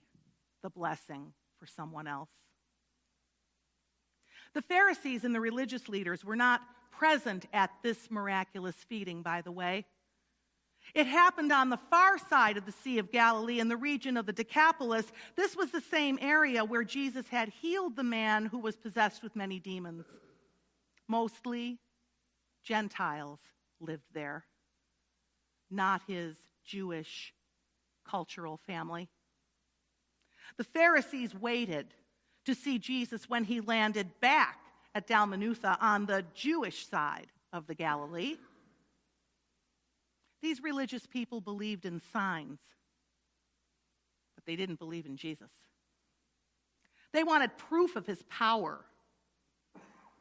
[0.64, 2.30] the blessing for someone else.
[4.54, 9.52] The Pharisees and the religious leaders were not present at this miraculous feeding, by the
[9.52, 9.86] way.
[10.94, 14.26] It happened on the far side of the Sea of Galilee in the region of
[14.26, 15.06] the Decapolis.
[15.36, 19.36] This was the same area where Jesus had healed the man who was possessed with
[19.36, 20.06] many demons.
[21.08, 21.80] Mostly
[22.64, 23.40] Gentiles
[23.80, 24.46] lived there,
[25.70, 26.36] not his
[26.66, 27.34] Jewish
[28.08, 29.10] cultural family.
[30.58, 31.94] The Pharisees waited
[32.46, 34.60] to see Jesus when he landed back
[34.96, 38.38] at Dalmanutha on the Jewish side of the Galilee.
[40.42, 42.60] These religious people believed in signs,
[44.36, 45.50] but they didn't believe in Jesus.
[47.14, 48.84] They wanted proof of his power.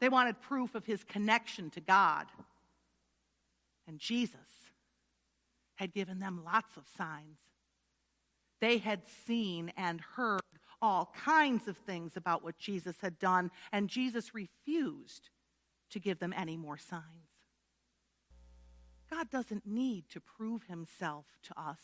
[0.03, 2.27] They wanted proof of his connection to God.
[3.87, 4.41] And Jesus
[5.77, 7.39] had given them lots of signs.
[8.61, 10.41] They had seen and heard
[10.83, 15.31] all kinds of things about what Jesus had done, and Jesus refused
[15.91, 17.05] to give them any more signs.
[19.09, 21.79] God doesn't need to prove himself to us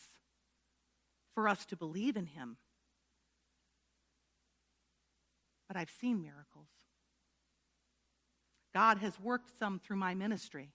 [1.37, 2.57] for us to believe in him.
[5.69, 6.78] But I've seen miracles.
[8.75, 10.71] God has worked some through my ministry.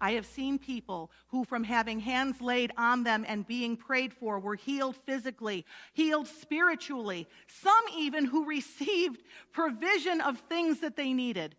[0.00, 4.38] I have seen people who, from having hands laid on them and being prayed for,
[4.38, 11.56] were healed physically, healed spiritually, some even who received provision of things that they needed,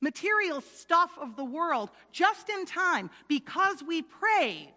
[0.00, 4.72] material stuff of the world, just in time because we prayed.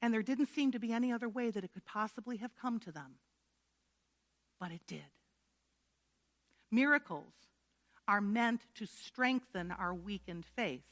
[0.00, 2.80] And there didn't seem to be any other way that it could possibly have come
[2.80, 3.16] to them.
[4.58, 5.02] But it did.
[6.72, 7.34] Miracles
[8.08, 10.82] are meant to strengthen our weakened faith,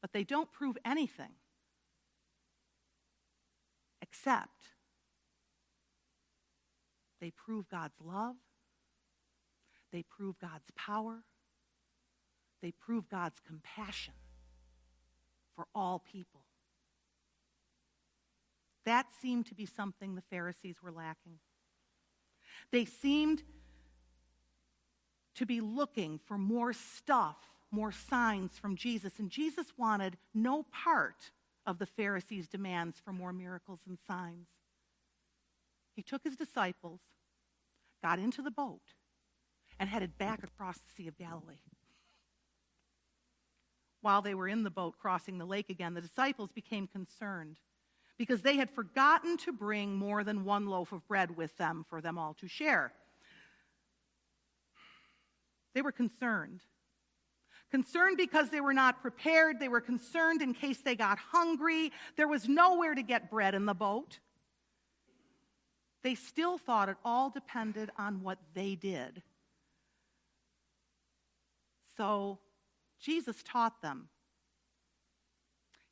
[0.00, 1.32] but they don't prove anything
[4.00, 4.68] except
[7.20, 8.36] they prove God's love,
[9.92, 11.24] they prove God's power,
[12.62, 14.14] they prove God's compassion
[15.56, 16.42] for all people.
[18.84, 21.38] That seemed to be something the Pharisees were lacking.
[22.70, 23.42] They seemed
[25.34, 27.36] to be looking for more stuff,
[27.70, 29.18] more signs from Jesus.
[29.18, 31.30] And Jesus wanted no part
[31.66, 34.48] of the Pharisees' demands for more miracles and signs.
[35.94, 37.00] He took his disciples,
[38.02, 38.94] got into the boat,
[39.78, 41.60] and headed back across the Sea of Galilee.
[44.00, 47.58] While they were in the boat crossing the lake again, the disciples became concerned
[48.18, 52.00] because they had forgotten to bring more than one loaf of bread with them for
[52.00, 52.92] them all to share.
[55.74, 56.60] They were concerned.
[57.70, 59.58] Concerned because they were not prepared.
[59.58, 61.90] They were concerned in case they got hungry.
[62.16, 64.18] There was nowhere to get bread in the boat.
[66.02, 69.22] They still thought it all depended on what they did.
[71.96, 72.40] So
[73.00, 74.08] Jesus taught them.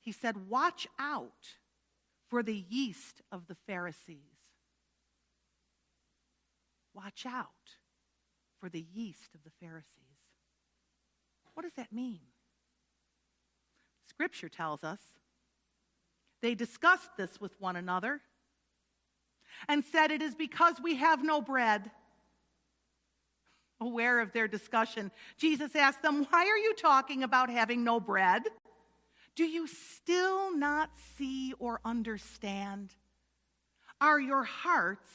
[0.01, 1.57] He said, Watch out
[2.29, 4.19] for the yeast of the Pharisees.
[6.95, 7.80] Watch out
[8.61, 9.87] for the yeast of the Pharisees.
[11.55, 12.21] What does that mean?
[14.09, 15.01] Scripture tells us
[16.43, 18.21] they discussed this with one another
[19.69, 21.91] and said, It is because we have no bread.
[23.81, 28.43] Aware of their discussion, Jesus asked them, Why are you talking about having no bread?
[29.37, 32.91] Do you still not see or understand?
[34.01, 35.11] Are your hearts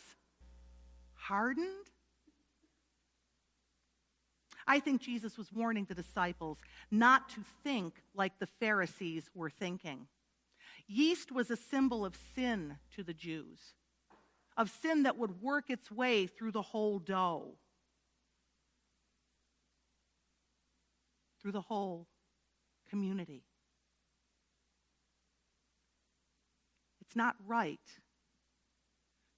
[1.13, 1.89] hardened?
[4.67, 6.57] I think Jesus was warning the disciples
[6.89, 10.07] not to think like the Pharisees were thinking.
[10.87, 13.59] Yeast was a symbol of sin to the Jews,
[14.57, 17.55] of sin that would work its way through the whole dough,
[21.41, 22.07] through the whole
[22.89, 23.43] community.
[27.01, 27.79] It's not right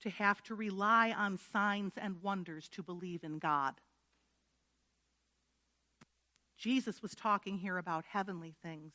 [0.01, 3.75] to have to rely on signs and wonders to believe in God.
[6.57, 8.93] Jesus was talking here about heavenly things.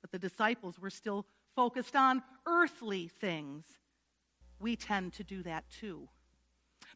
[0.00, 1.26] But the disciples were still
[1.56, 3.64] focused on earthly things.
[4.60, 6.08] We tend to do that too.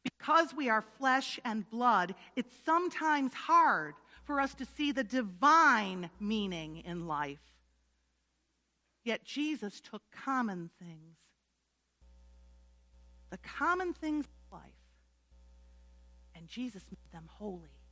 [0.03, 6.11] Because we are flesh and blood, it's sometimes hard for us to see the divine
[6.21, 7.41] meaning in life.
[9.03, 11.17] Yet Jesus took common things,
[13.31, 14.73] the common things of life,
[16.35, 17.84] and Jesus made them holy.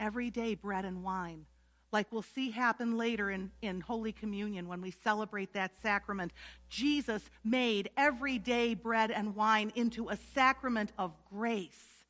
[0.00, 1.46] Everyday bread and wine
[1.92, 6.32] like we'll see happen later in, in Holy Communion when we celebrate that sacrament.
[6.68, 12.04] Jesus made everyday bread and wine into a sacrament of grace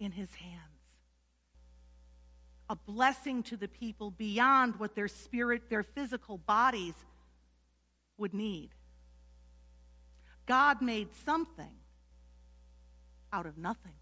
[0.00, 0.60] in his hands.
[2.68, 6.94] A blessing to the people beyond what their spirit, their physical bodies
[8.18, 8.70] would need.
[10.46, 11.70] God made something
[13.32, 13.94] out of nothing.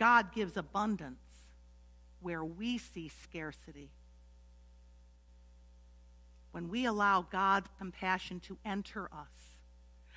[0.00, 1.20] God gives abundance
[2.22, 3.90] where we see scarcity.
[6.52, 9.58] When we allow God's compassion to enter us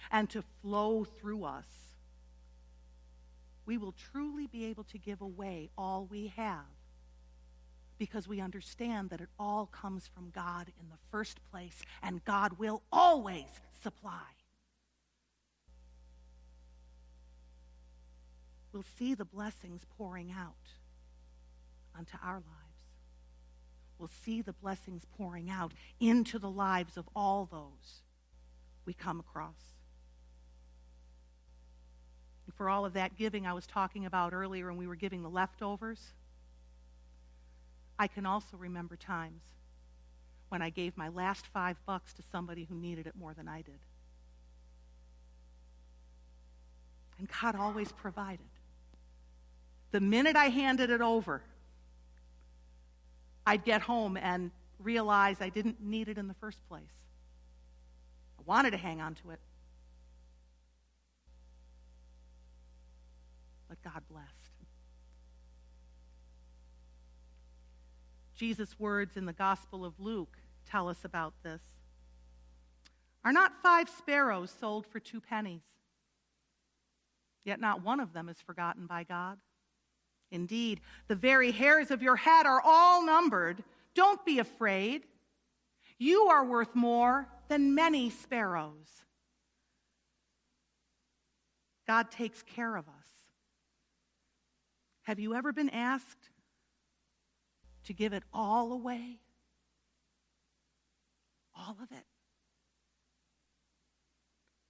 [0.10, 1.66] and to flow through us,
[3.66, 6.66] we will truly be able to give away all we have
[7.98, 12.58] because we understand that it all comes from God in the first place, and God
[12.58, 13.46] will always
[13.82, 14.24] supply.
[18.74, 20.56] We'll see the blessings pouring out
[21.98, 22.48] unto our lives.
[24.00, 28.02] We'll see the blessings pouring out into the lives of all those
[28.86, 29.54] we come across.
[32.48, 35.22] And for all of that giving I was talking about earlier, and we were giving
[35.22, 36.00] the leftovers,
[37.98, 39.44] I can also remember times
[40.50, 43.62] when I gave my last five bucks to somebody who needed it more than I
[43.62, 43.80] did.
[47.20, 48.40] And God always provided.
[49.94, 51.44] The minute I handed it over,
[53.46, 56.82] I'd get home and realize I didn't need it in the first place.
[58.40, 59.40] I wanted to hang on to it.
[63.70, 64.30] But God blessed.
[68.36, 71.62] Jesus' words in the Gospel of Luke tell us about this.
[73.24, 75.62] Are not five sparrows sold for two pennies?
[77.46, 79.38] Yet not one of them is forgotten by God.
[80.34, 83.64] Indeed, the very hairs of your head are all numbered.
[83.94, 85.04] Don't be afraid.
[86.00, 89.04] You are worth more than many sparrows.
[91.86, 93.08] God takes care of us.
[95.04, 96.32] Have you ever been asked
[97.84, 99.20] to give it all away?
[101.56, 102.06] All of it?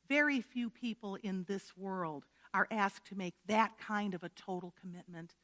[0.10, 4.74] Very few people in this world are asked to make that kind of a total
[4.82, 5.36] commitment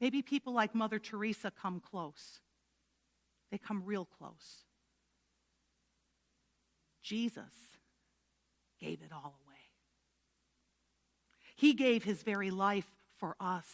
[0.00, 2.40] Maybe people like Mother Teresa come close.
[3.50, 4.64] They come real close.
[7.02, 7.52] Jesus
[8.80, 9.54] gave it all away.
[11.54, 13.66] He gave his very life for us.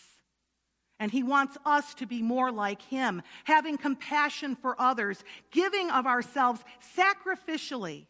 [0.99, 6.07] And he wants us to be more like him, having compassion for others, giving of
[6.07, 6.63] ourselves
[6.95, 8.05] sacrificially.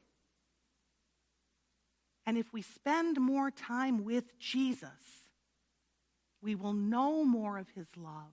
[2.27, 5.20] And if we spend more time with Jesus,
[6.43, 8.33] we will know more of his love.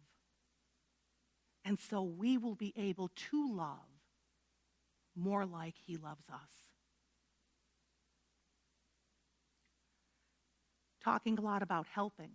[1.65, 3.77] And so we will be able to love
[5.15, 6.51] more like he loves us.
[11.03, 12.31] Talking a lot about helping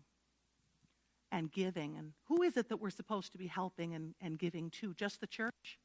[1.31, 1.97] and giving.
[1.97, 4.93] And who is it that we're supposed to be helping and, and giving to?
[4.95, 5.79] Just the church?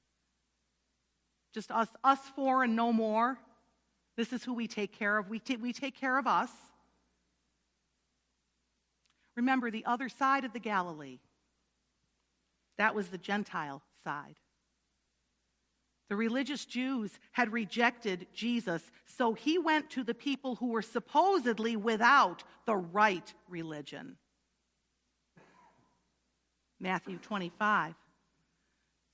[1.53, 3.37] Just us, us four and no more?
[4.17, 5.29] This is who we take care of.
[5.29, 6.49] We, t- we take care of us.
[9.37, 11.19] Remember the other side of the Galilee.
[12.77, 14.35] That was the Gentile side.
[16.09, 21.75] The religious Jews had rejected Jesus, so he went to the people who were supposedly
[21.75, 24.17] without the right religion.
[26.79, 27.93] Matthew 25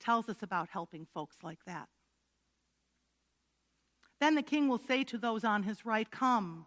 [0.00, 1.88] tells us about helping folks like that.
[4.20, 6.66] Then the king will say to those on his right, Come,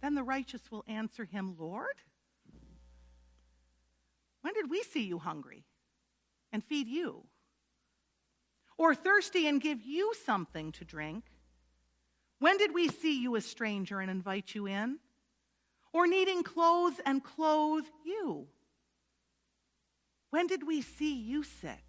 [0.00, 1.94] Then the righteous will answer him, Lord,
[4.40, 5.64] When did we see you hungry
[6.52, 7.24] and feed you?
[8.76, 11.24] Or thirsty and give you something to drink?
[12.38, 15.00] When did we see you a stranger and invite you in?
[15.92, 18.46] Or needing clothes and clothe you?
[20.30, 21.84] When did we see you sick?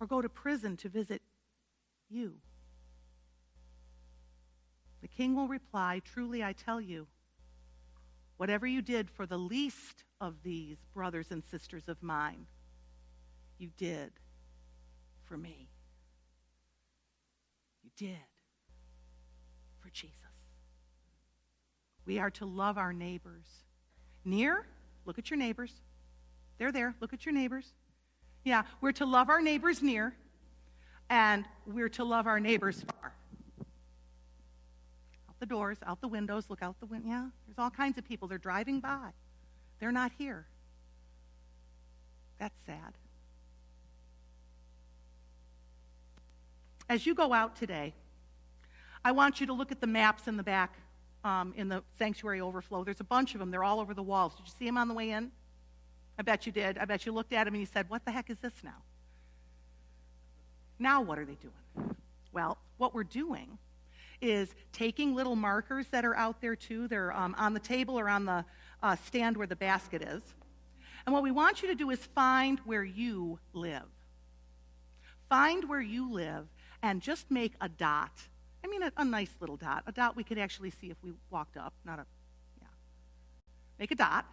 [0.00, 1.22] Or go to prison to visit
[2.08, 2.36] you?
[5.04, 7.06] The king will reply, Truly I tell you,
[8.38, 12.46] whatever you did for the least of these brothers and sisters of mine,
[13.58, 14.12] you did
[15.26, 15.68] for me.
[17.82, 18.16] You did
[19.82, 20.16] for Jesus.
[22.06, 23.44] We are to love our neighbors.
[24.24, 24.66] Near,
[25.04, 25.82] look at your neighbors.
[26.56, 26.94] They're there.
[27.02, 27.74] Look at your neighbors.
[28.42, 30.14] Yeah, we're to love our neighbors near,
[31.10, 32.82] and we're to love our neighbors
[35.44, 37.08] the doors, out the windows, look out the window.
[37.08, 38.28] Yeah, there's all kinds of people.
[38.28, 39.10] They're driving by.
[39.78, 40.46] They're not here.
[42.38, 42.94] That's sad.
[46.88, 47.92] As you go out today,
[49.04, 50.78] I want you to look at the maps in the back
[51.24, 52.82] um, in the sanctuary overflow.
[52.82, 53.50] There's a bunch of them.
[53.50, 54.34] They're all over the walls.
[54.34, 55.30] Did you see them on the way in?
[56.18, 56.78] I bet you did.
[56.78, 58.82] I bet you looked at them and you said, What the heck is this now?
[60.78, 61.96] Now, what are they doing?
[62.32, 63.58] Well, what we're doing
[64.20, 66.88] is taking little markers that are out there too.
[66.88, 68.44] They're um, on the table or on the
[68.82, 70.22] uh, stand where the basket is.
[71.06, 73.82] And what we want you to do is find where you live.
[75.28, 76.46] Find where you live
[76.82, 78.12] and just make a dot.
[78.62, 79.84] I mean, a, a nice little dot.
[79.86, 82.06] A dot we could actually see if we walked up, not a,
[82.60, 82.68] yeah.
[83.78, 84.26] Make a dot.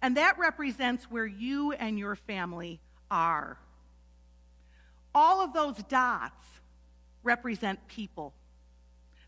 [0.00, 2.80] And that represents where you and your family
[3.10, 3.58] are.
[5.14, 6.44] All of those dots
[7.22, 8.34] represent people.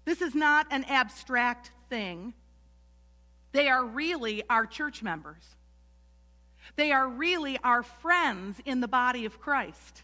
[0.04, 2.34] This is not an abstract thing.
[3.52, 5.44] They are really our church members.
[6.76, 10.02] They are really our friends in the body of Christ.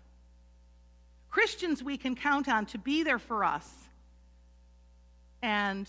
[1.30, 3.68] Christians we can count on to be there for us,
[5.42, 5.88] and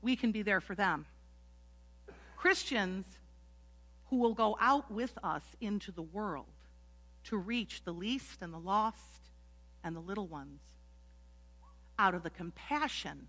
[0.00, 1.06] we can be there for them.
[2.36, 3.06] Christians
[4.10, 6.46] who will go out with us into the world
[7.24, 9.30] to reach the least and the lost
[9.84, 10.60] and the little ones
[11.98, 13.28] out of the compassion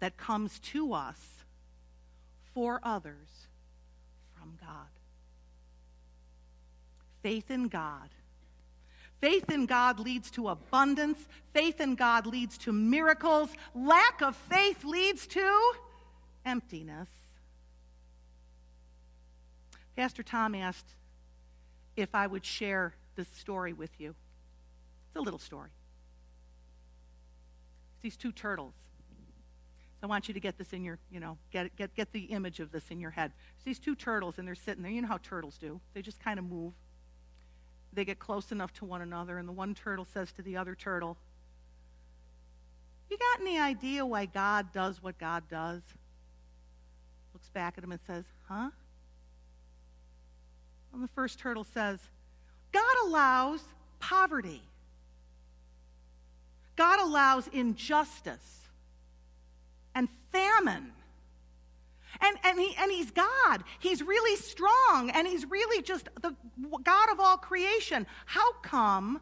[0.00, 1.44] that comes to us
[2.54, 3.46] for others
[4.38, 4.88] from God.
[7.22, 8.08] Faith in God.
[9.20, 11.18] Faith in God leads to abundance.
[11.52, 13.50] Faith in God leads to miracles.
[13.74, 15.72] Lack of faith leads to
[16.46, 17.08] emptiness.
[19.96, 20.94] Pastor Tom asked
[21.96, 24.14] if I would share this story with you.
[25.08, 25.70] It's a little story.
[27.94, 28.74] It's these two turtles.
[30.02, 32.60] I want you to get this in your, you know, get, get, get the image
[32.60, 33.32] of this in your head.
[33.56, 34.92] It's these two turtles, and they're sitting there.
[34.92, 35.80] You know how turtles do.
[35.92, 36.72] They just kind of move.
[37.92, 40.76] They get close enough to one another, and the one turtle says to the other
[40.76, 41.16] turtle,
[43.10, 45.82] You got any idea why God does what God does?
[47.34, 48.70] Looks back at him and says, Huh?
[50.92, 51.98] And the first turtle says,
[52.70, 53.62] God allows
[53.98, 54.62] poverty.
[56.76, 58.67] God allows injustice
[59.98, 60.92] and famine.
[62.20, 63.64] And, and, he, and he's God.
[63.80, 66.34] He's really strong, and he's really just the
[66.82, 68.06] God of all creation.
[68.24, 69.20] How come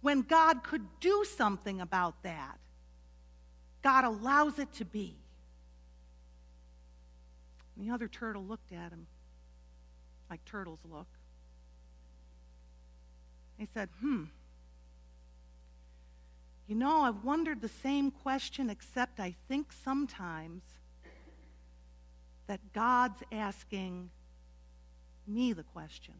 [0.00, 2.58] when God could do something about that,
[3.82, 5.16] God allows it to be?
[7.76, 9.06] And the other turtle looked at him
[10.30, 11.08] like turtles look.
[13.58, 14.24] He said, Hmm.
[16.70, 20.62] You know, I've wondered the same question, except I think sometimes
[22.46, 24.08] that God's asking
[25.26, 26.14] me the question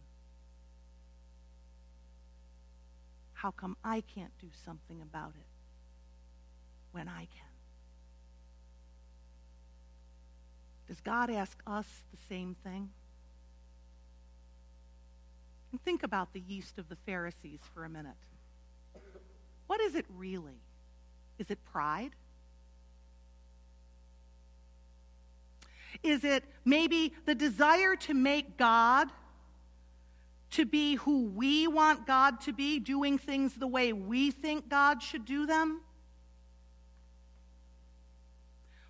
[3.32, 5.46] How come I can't do something about it
[6.90, 7.52] when I can?
[10.88, 12.90] Does God ask us the same thing?
[15.70, 18.16] And think about the yeast of the Pharisees for a minute.
[19.70, 20.58] What is it really?
[21.38, 22.10] Is it pride?
[26.02, 29.06] Is it maybe the desire to make God
[30.50, 35.04] to be who we want God to be, doing things the way we think God
[35.04, 35.82] should do them?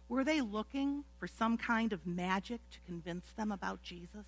[0.08, 4.24] Were they looking for some kind of magic to convince them about Jesus?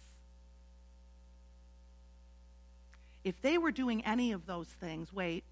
[3.24, 5.44] If they were doing any of those things, wait,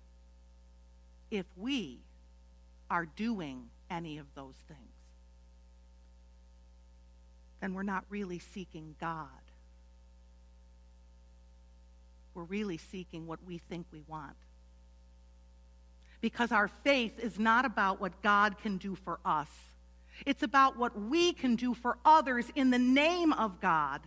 [1.30, 1.98] if we
[2.90, 4.80] are doing any of those things,
[7.60, 9.28] then we're not really seeking God.
[12.34, 14.36] we're really seeking what we think we want.
[16.20, 19.48] Because our faith is not about what God can do for us,
[20.26, 24.00] it's about what we can do for others in the name of God.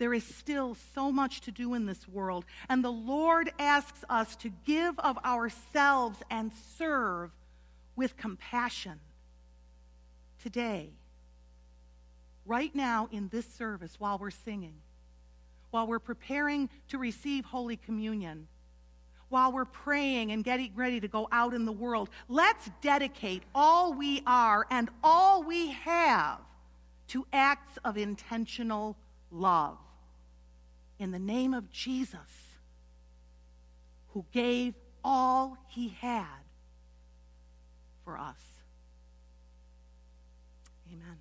[0.00, 4.34] There is still so much to do in this world, and the Lord asks us
[4.36, 7.30] to give of ourselves and serve
[7.96, 8.98] with compassion.
[10.42, 10.88] Today,
[12.46, 14.76] right now in this service, while we're singing,
[15.70, 18.48] while we're preparing to receive Holy Communion,
[19.28, 23.92] while we're praying and getting ready to go out in the world, let's dedicate all
[23.92, 26.40] we are and all we have
[27.08, 28.96] to acts of intentional
[29.30, 29.76] love
[31.00, 32.20] in the name of Jesus,
[34.08, 36.44] who gave all he had
[38.04, 38.36] for us.
[40.92, 41.16] Amen.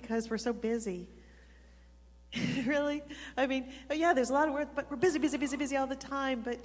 [0.00, 1.08] Because we're so busy.
[2.66, 3.02] really?
[3.34, 5.86] I mean, yeah, there's a lot of work, but we're busy, busy, busy, busy all
[5.86, 6.42] the time.
[6.44, 6.58] But,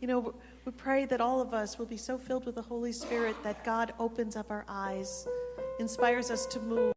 [0.00, 0.34] you know,
[0.64, 3.62] we pray that all of us will be so filled with the Holy Spirit that
[3.62, 5.28] God opens up our eyes,
[5.78, 6.94] inspires us to move,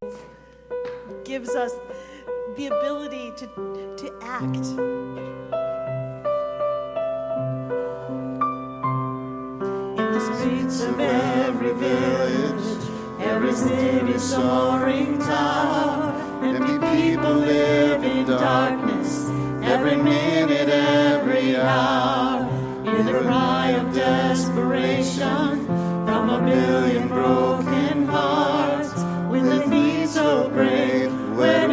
[1.25, 1.73] gives us
[2.55, 3.47] the ability to,
[3.97, 4.67] to act.
[9.99, 12.90] In the streets of every village,
[13.21, 16.13] every city soaring tower,
[16.43, 19.29] empty people live in darkness,
[19.63, 22.49] every minute, every hour.
[22.85, 25.65] In the cry of desperation
[26.05, 28.93] from a million broken hearts,
[29.29, 31.07] with a need so great,
[31.37, 31.70] where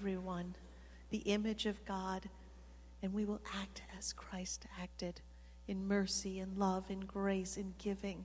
[0.00, 0.54] everyone
[1.10, 2.26] the image of God,
[3.02, 5.20] and we will act as Christ acted
[5.68, 8.24] in mercy, in love, in grace, in giving.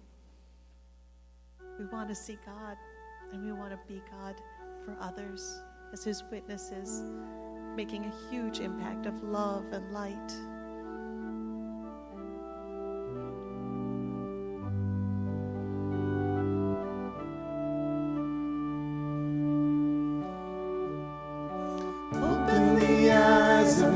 [1.78, 2.78] We want to see God,
[3.34, 4.36] and we want to be God
[4.86, 5.62] for others
[5.92, 7.04] as His witnesses,
[7.76, 10.32] making a huge impact of love and light.
[15.92, 16.25] Thank you.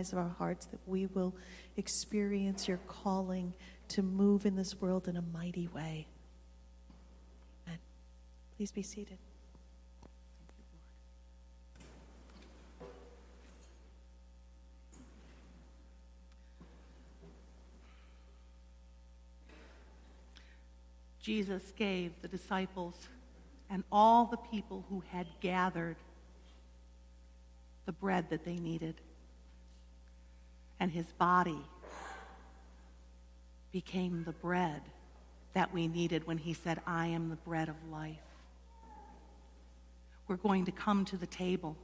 [0.00, 1.34] eyes of our hearts that we will
[1.76, 3.52] experience your calling
[3.88, 6.06] to move in this world in a mighty way.
[7.66, 7.78] Amen.
[8.56, 9.18] Please be seated.
[21.20, 23.08] Jesus gave the disciples
[23.68, 25.96] and all the people who had gathered
[27.84, 28.94] the bread that they needed.
[30.80, 31.60] And his body
[33.70, 34.80] became the bread
[35.52, 38.16] that we needed when he said, I am the bread of life.
[40.26, 41.76] We're going to come to the table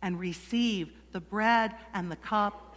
[0.00, 2.76] and receive the bread and the cup.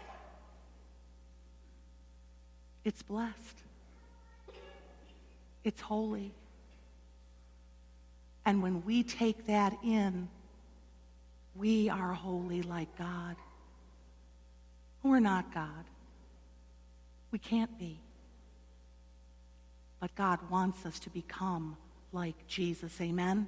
[2.84, 3.58] It's blessed.
[5.64, 6.32] It's holy.
[8.46, 10.28] And when we take that in,
[11.56, 13.36] we are holy like God.
[15.04, 15.86] We're not God.
[17.32, 18.00] We can't be.
[20.00, 21.78] But God wants us to become
[22.12, 23.00] like Jesus.
[23.00, 23.48] Amen?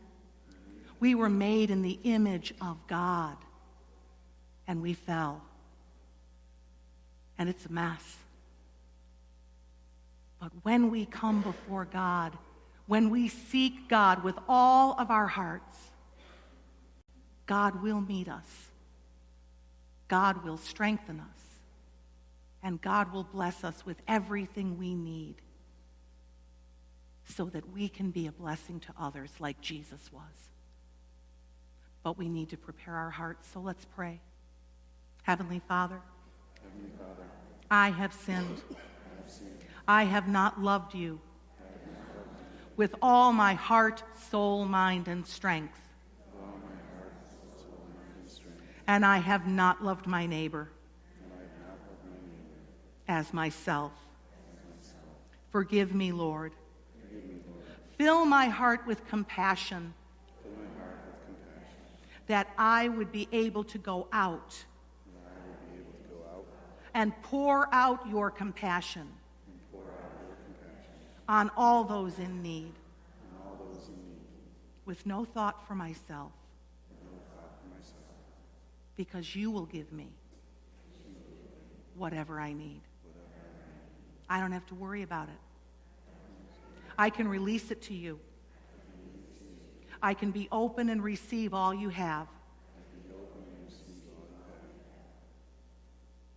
[0.99, 3.35] We were made in the image of God,
[4.67, 5.41] and we fell.
[7.37, 8.17] And it's a mess.
[10.39, 12.37] But when we come before God,
[12.85, 15.77] when we seek God with all of our hearts,
[17.45, 18.67] God will meet us.
[20.07, 21.42] God will strengthen us.
[22.63, 25.35] And God will bless us with everything we need
[27.25, 30.21] so that we can be a blessing to others like Jesus was.
[32.03, 34.19] But we need to prepare our hearts, so let's pray.
[35.23, 36.01] Heavenly Father,
[36.61, 37.23] Heavenly Father,
[37.69, 38.61] I have sinned.
[39.87, 40.09] I have.
[40.09, 41.19] I have not loved you
[42.75, 45.79] with all my heart, soul, mind, and strength.
[46.25, 47.13] With all my heart,
[47.57, 48.61] soul, mind, and strength.
[48.87, 50.69] And I have not loved my neighbor
[51.21, 52.61] And I have not loved my neighbor
[53.07, 53.91] as myself.
[55.51, 56.53] Forgive me, Lord.
[57.97, 59.93] Fill my heart with compassion
[62.27, 64.63] that I would be able to go out
[66.93, 69.07] and pour out your compassion
[71.27, 72.73] on all those in need
[74.85, 76.31] with no thought for myself.
[78.95, 80.07] because you will give me
[81.95, 82.81] whatever I need.
[84.33, 85.37] I don't have to worry about it.
[86.97, 88.19] I can release it to you.
[90.01, 92.27] I can be open and receive all you have.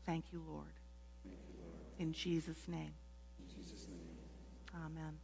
[0.05, 0.67] Thank you, Lord.
[1.99, 2.93] In Jesus' name,
[4.75, 5.17] amen.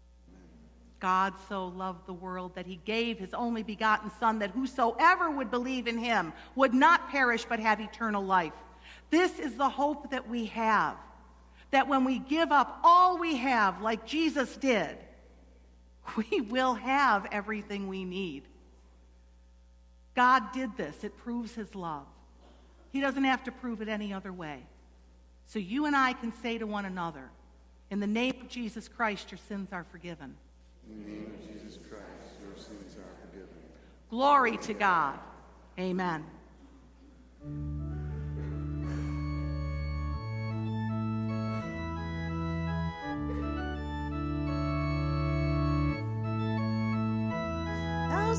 [0.99, 5.51] God so loved the world that he gave his only begotten Son, that whosoever would
[5.51, 8.55] believe in him would not perish but have eternal life.
[9.11, 10.97] This is the hope that we have.
[11.73, 14.97] That when we give up all we have, like Jesus did,
[16.17, 18.45] we will have everything we need.
[20.15, 22.07] God did this, it proves his love.
[22.91, 24.63] He doesn't have to prove it any other way.
[25.47, 27.31] So you and I can say to one another,
[27.91, 30.35] in the name of Jesus Christ, your sins are forgiven.
[30.89, 32.05] In the name of Jesus Christ,
[32.43, 33.49] your sins are forgiven.
[34.11, 35.19] Glory to God.
[35.79, 36.25] Amen.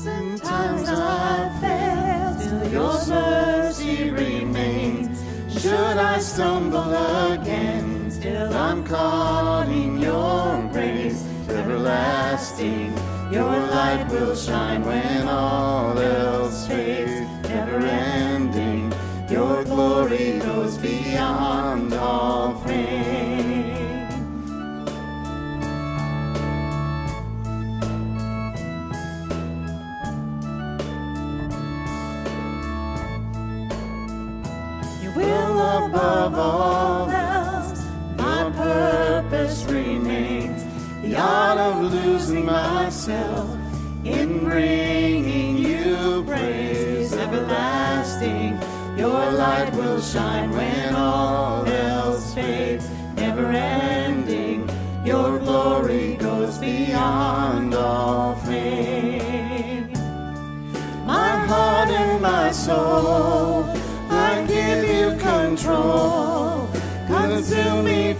[0.04, 5.18] Thousand times I've failed, still your mercy remains.
[5.62, 6.92] Should I stumble
[7.32, 11.26] again, still I'm caught in your grace.
[11.48, 12.92] Everlasting,
[13.32, 17.26] your light will shine when all else fades.
[17.48, 18.92] Never ending,
[19.30, 23.23] your glory goes beyond all fame.
[35.94, 40.64] Above all else, my purpose remains.
[41.02, 43.48] The art of losing myself
[44.04, 48.58] in bringing you praise everlasting.
[48.98, 54.68] Your light will shine when all else fades, never ending.
[55.04, 59.54] Your glory goes beyond all fame
[61.06, 63.53] my heart and my soul.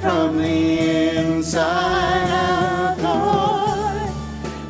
[0.05, 4.13] From the inside out, Lord.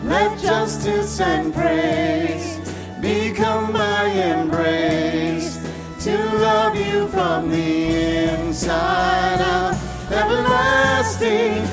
[0.05, 2.61] Let justice and praise
[3.01, 5.59] become my embrace.
[6.05, 9.74] To love you from the inside out,
[10.12, 11.64] everlasting.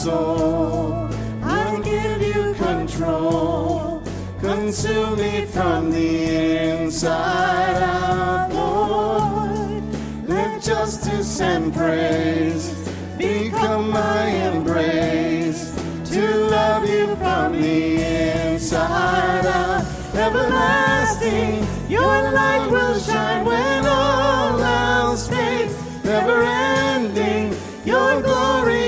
[0.00, 1.10] Soul.
[1.42, 4.02] I give you control.
[4.40, 6.10] Consume me from the
[6.70, 9.82] inside out, Lord.
[10.26, 12.64] Let justice and praise
[13.18, 15.62] become my embrace.
[16.12, 16.22] To
[16.56, 18.02] love you from the
[18.52, 21.66] inside out, everlasting.
[21.90, 25.74] Your light will shine when all else fades.
[26.04, 27.54] Never ending,
[27.84, 28.79] your glory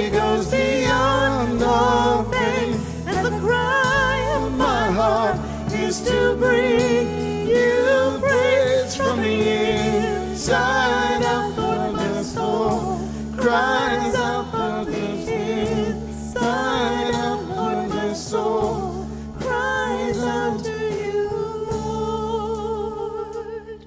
[10.52, 11.54] out.
[11.54, 17.90] For soul cries out for inside out.
[17.90, 19.06] For soul
[19.40, 21.30] cries out to you,
[21.70, 23.86] Lord.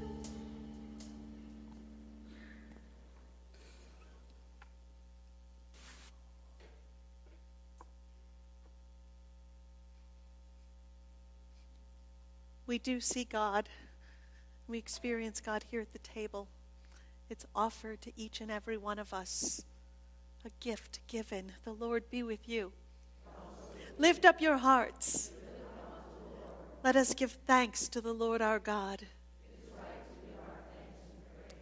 [12.68, 13.70] We do see God.
[14.68, 16.48] We experience God here at the table.
[17.30, 19.66] It's offered to each and every one of us.
[20.46, 21.54] A gift given.
[21.64, 22.72] The Lord be with you.
[23.98, 25.32] Lift up your hearts.
[26.84, 29.08] Let us give thanks to the Lord our God.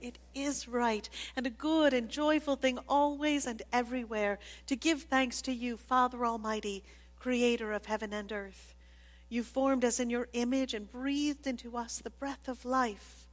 [0.02, 4.38] It is right and a good and joyful thing always and everywhere
[4.68, 6.84] to give thanks to you, Father Almighty,
[7.18, 8.76] creator of heaven and earth.
[9.30, 13.28] You formed us in your image and breathed into us the breath of life.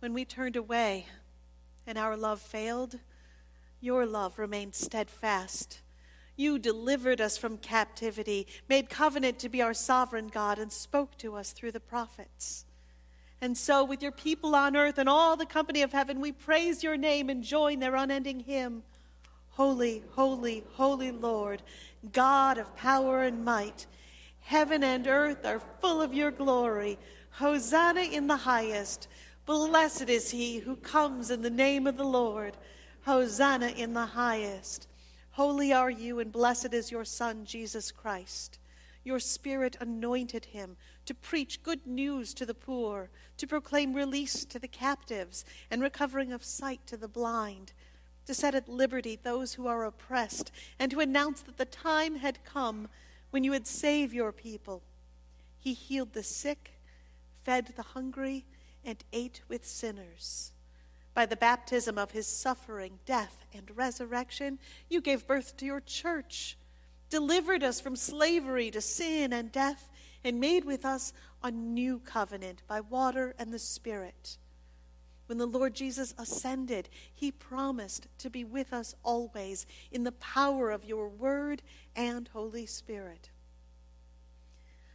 [0.00, 1.06] When we turned away
[1.86, 2.98] and our love failed,
[3.80, 5.80] your love remained steadfast.
[6.36, 11.36] You delivered us from captivity, made covenant to be our sovereign God, and spoke to
[11.36, 12.64] us through the prophets.
[13.40, 16.82] And so, with your people on earth and all the company of heaven, we praise
[16.82, 18.84] your name and join their unending hymn
[19.50, 21.62] Holy, holy, holy Lord,
[22.12, 23.86] God of power and might.
[24.40, 26.98] Heaven and earth are full of your glory.
[27.32, 29.08] Hosanna in the highest.
[29.44, 32.56] Blessed is he who comes in the name of the Lord.
[33.02, 34.86] Hosanna in the highest.
[35.32, 38.58] Holy are you, and blessed is your Son, Jesus Christ.
[39.02, 44.60] Your Spirit anointed him to preach good news to the poor, to proclaim release to
[44.60, 47.72] the captives, and recovering of sight to the blind,
[48.26, 52.44] to set at liberty those who are oppressed, and to announce that the time had
[52.44, 52.88] come
[53.30, 54.82] when you would save your people.
[55.58, 56.74] He healed the sick,
[57.42, 58.44] fed the hungry,
[58.84, 60.52] and ate with sinners.
[61.14, 66.56] By the baptism of his suffering, death, and resurrection, you gave birth to your church,
[67.10, 69.90] delivered us from slavery to sin and death,
[70.24, 74.38] and made with us a new covenant by water and the Spirit.
[75.26, 80.70] When the Lord Jesus ascended, he promised to be with us always in the power
[80.70, 81.62] of your word
[81.96, 83.30] and Holy Spirit.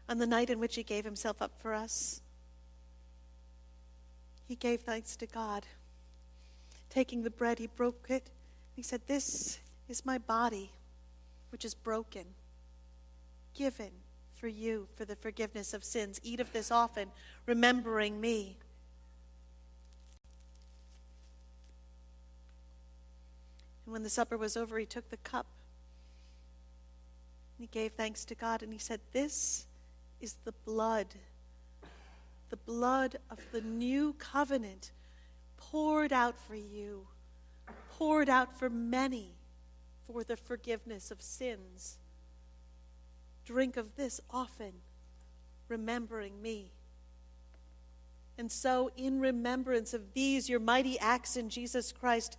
[0.10, 2.22] On the night in which he gave himself up for us,
[4.48, 5.68] he gave thanks to God.
[6.90, 8.32] Taking the bread, he broke it.
[8.74, 9.60] He said, This
[9.90, 10.72] is my body,
[11.52, 12.26] which is broken,
[13.54, 13.92] given
[14.40, 16.22] for you for the forgiveness of sins.
[16.24, 17.10] Eat of this often,
[17.46, 18.58] remembering me.
[23.86, 25.48] And when the supper was over, he took the cup.
[27.58, 29.66] He gave thanks to God and he said, This
[30.22, 31.08] is the blood,
[32.50, 34.92] the blood of the new covenant
[35.58, 37.08] poured out for you,
[37.98, 39.36] poured out for many
[40.06, 41.98] for the forgiveness of sins.
[43.44, 44.74] Drink of this often,
[45.68, 46.72] remembering me.
[48.38, 52.38] And so, in remembrance of these, your mighty acts in Jesus Christ,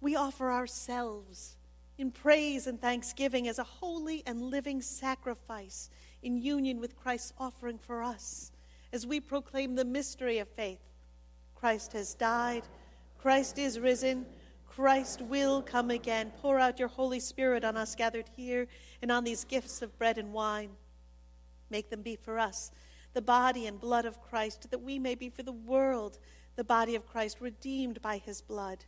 [0.00, 1.56] we offer ourselves
[1.98, 5.90] in praise and thanksgiving as a holy and living sacrifice
[6.22, 8.50] in union with Christ's offering for us
[8.92, 10.80] as we proclaim the mystery of faith.
[11.54, 12.62] Christ has died,
[13.18, 14.26] Christ is risen,
[14.66, 16.32] Christ will come again.
[16.40, 18.66] Pour out your Holy Spirit on us gathered here
[19.02, 20.70] and on these gifts of bread and wine.
[21.68, 22.70] Make them be for us
[23.12, 26.18] the body and blood of Christ, that we may be for the world
[26.56, 28.84] the body of Christ, redeemed by his blood.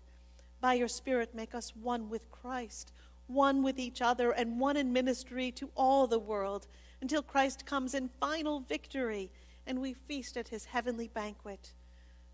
[0.61, 2.93] By your Spirit, make us one with Christ,
[3.27, 6.69] one with each other, and one in ministry to all the world,
[7.01, 9.31] until Christ comes in final victory
[9.67, 11.73] and we feast at his heavenly banquet.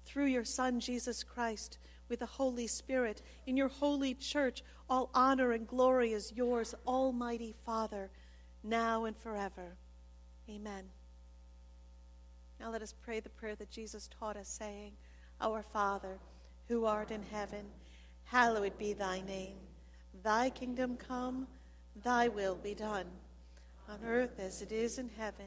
[0.05, 1.79] Through your Son, Jesus Christ,
[2.09, 7.55] with the Holy Spirit, in your holy church, all honor and glory is yours, Almighty
[7.67, 8.11] Father,
[8.63, 9.77] now and forever.
[10.49, 10.85] Amen.
[12.59, 14.93] Now let us pray the prayer that Jesus taught us, saying,
[15.41, 16.19] Our Father,
[16.67, 17.67] who art in heaven,
[18.25, 19.57] hallowed be thy name.
[20.23, 21.47] Thy kingdom come,
[22.03, 23.07] Thy will be done,
[23.89, 25.47] on earth as it is in heaven.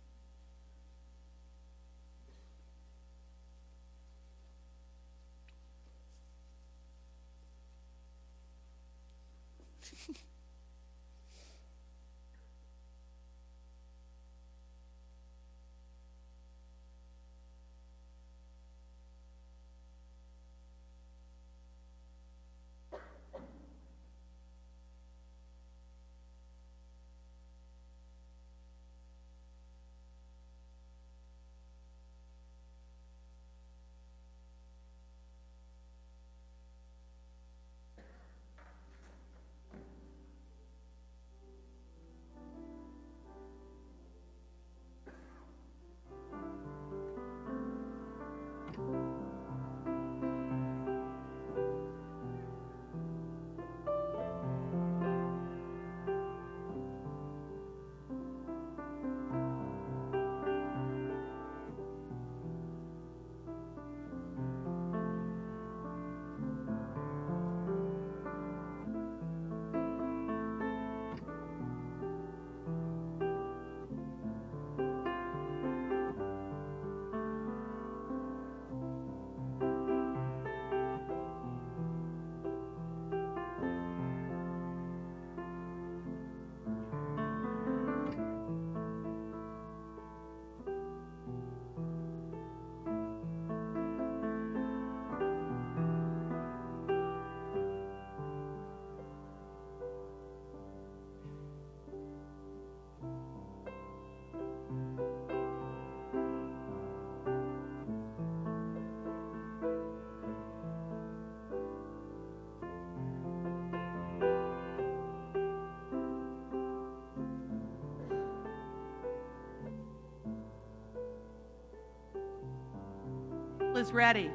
[123.77, 124.29] Is ready.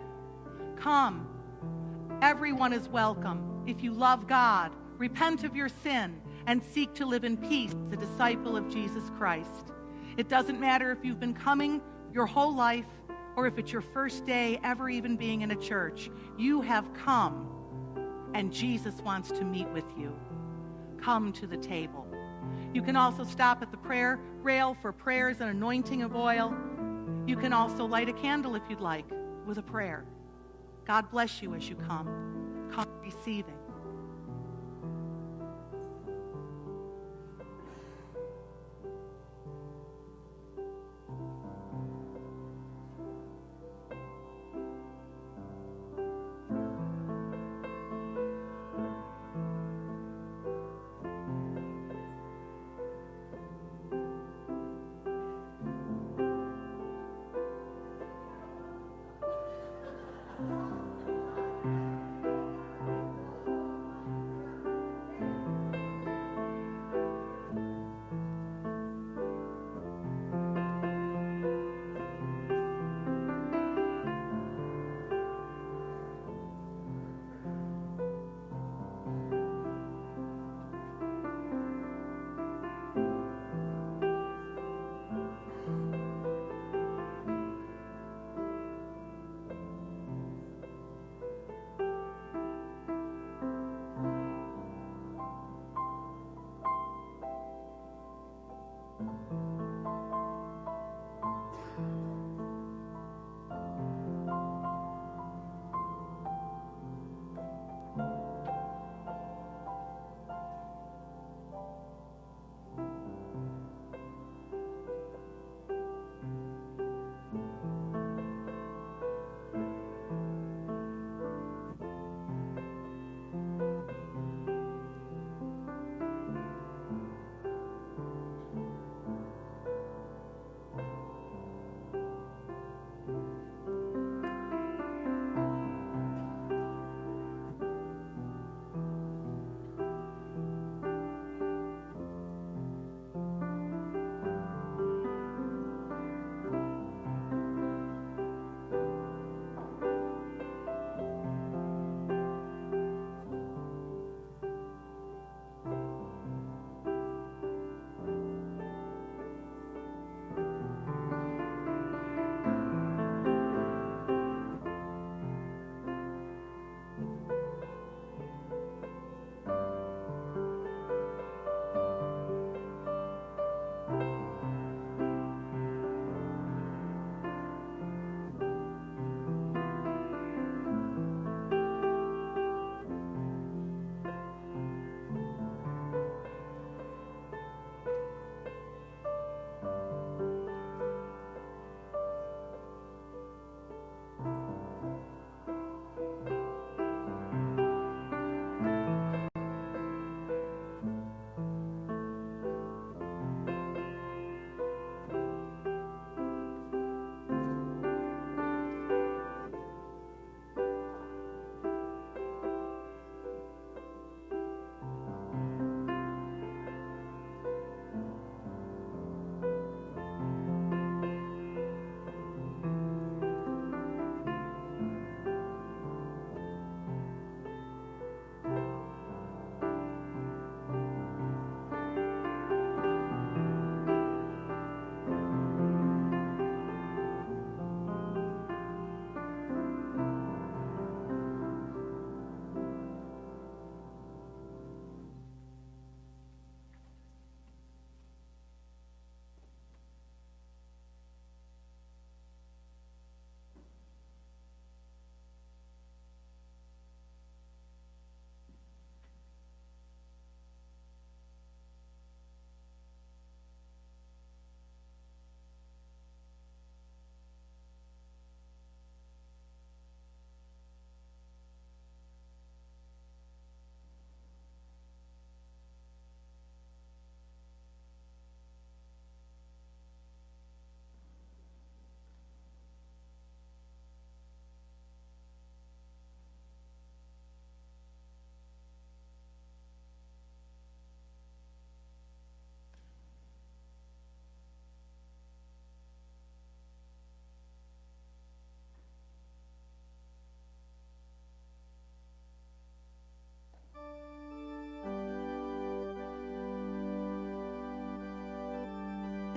[0.77, 1.29] Come.
[2.23, 3.63] Everyone is welcome.
[3.67, 7.97] If you love God, repent of your sin, and seek to live in peace a
[7.97, 9.73] disciple of Jesus Christ.
[10.17, 11.83] It doesn't matter if you've been coming
[12.13, 12.87] your whole life
[13.37, 16.11] or if it's your first day ever even being in a church.
[16.39, 17.49] You have come,
[18.35, 20.15] and Jesus wants to meet with you.
[21.03, 22.07] Come to the table.
[22.73, 26.55] You can also stop at the prayer rail for prayers and anointing of oil.
[27.27, 29.07] You can also light a candle if you'd like
[29.47, 30.05] with a prayer.
[30.87, 32.71] God bless you as you come.
[32.73, 33.56] Come receiving.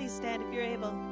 [0.10, 1.09] Stand if you're able.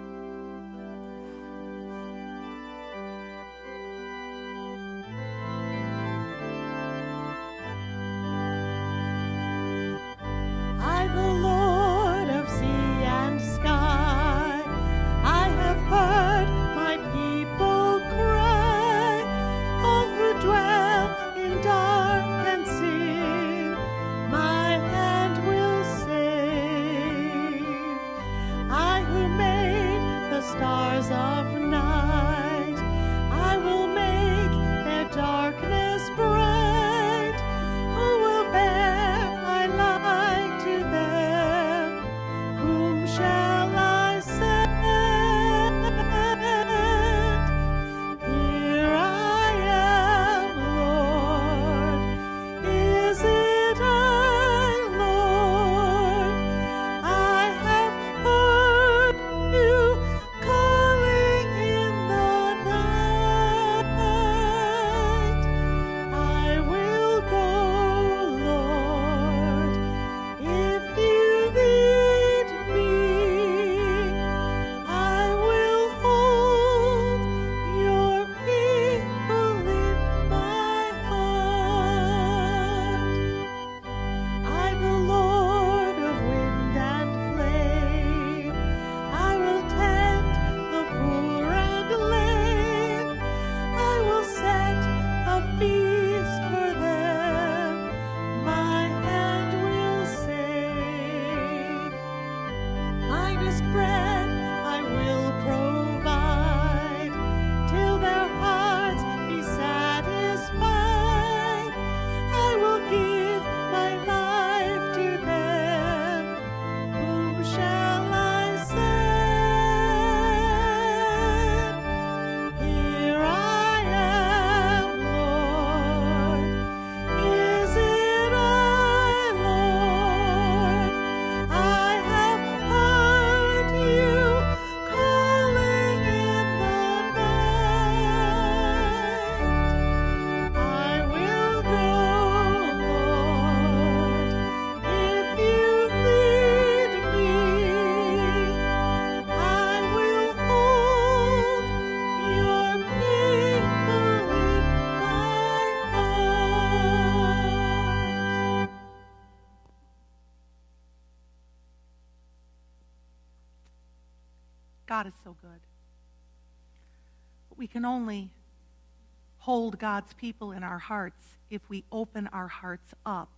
[169.48, 173.30] Hold God's people in our hearts if we open our hearts up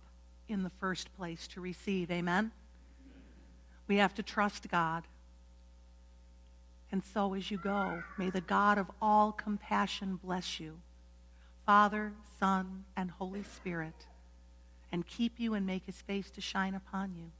[0.48, 2.10] in the first place to receive.
[2.10, 2.50] Amen?
[3.86, 5.04] We have to trust God.
[6.90, 10.80] And so as you go, may the God of all compassion bless you,
[11.64, 14.06] Father, Son, and Holy Spirit,
[14.90, 17.30] and keep you and make his face to shine upon you.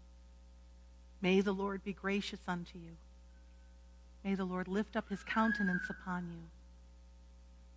[1.20, 2.92] May the Lord be gracious unto you.
[4.22, 6.59] May the Lord lift up his countenance upon you.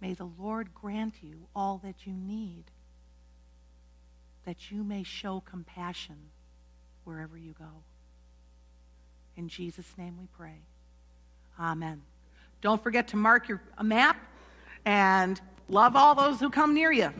[0.03, 2.65] May the Lord grant you all that you need,
[4.45, 6.17] that you may show compassion
[7.05, 7.83] wherever you go.
[9.37, 10.59] In Jesus' name we pray.
[11.57, 12.01] Amen.
[12.59, 14.17] Don't forget to mark your map
[14.83, 15.39] and
[15.69, 17.13] love all those who come near you.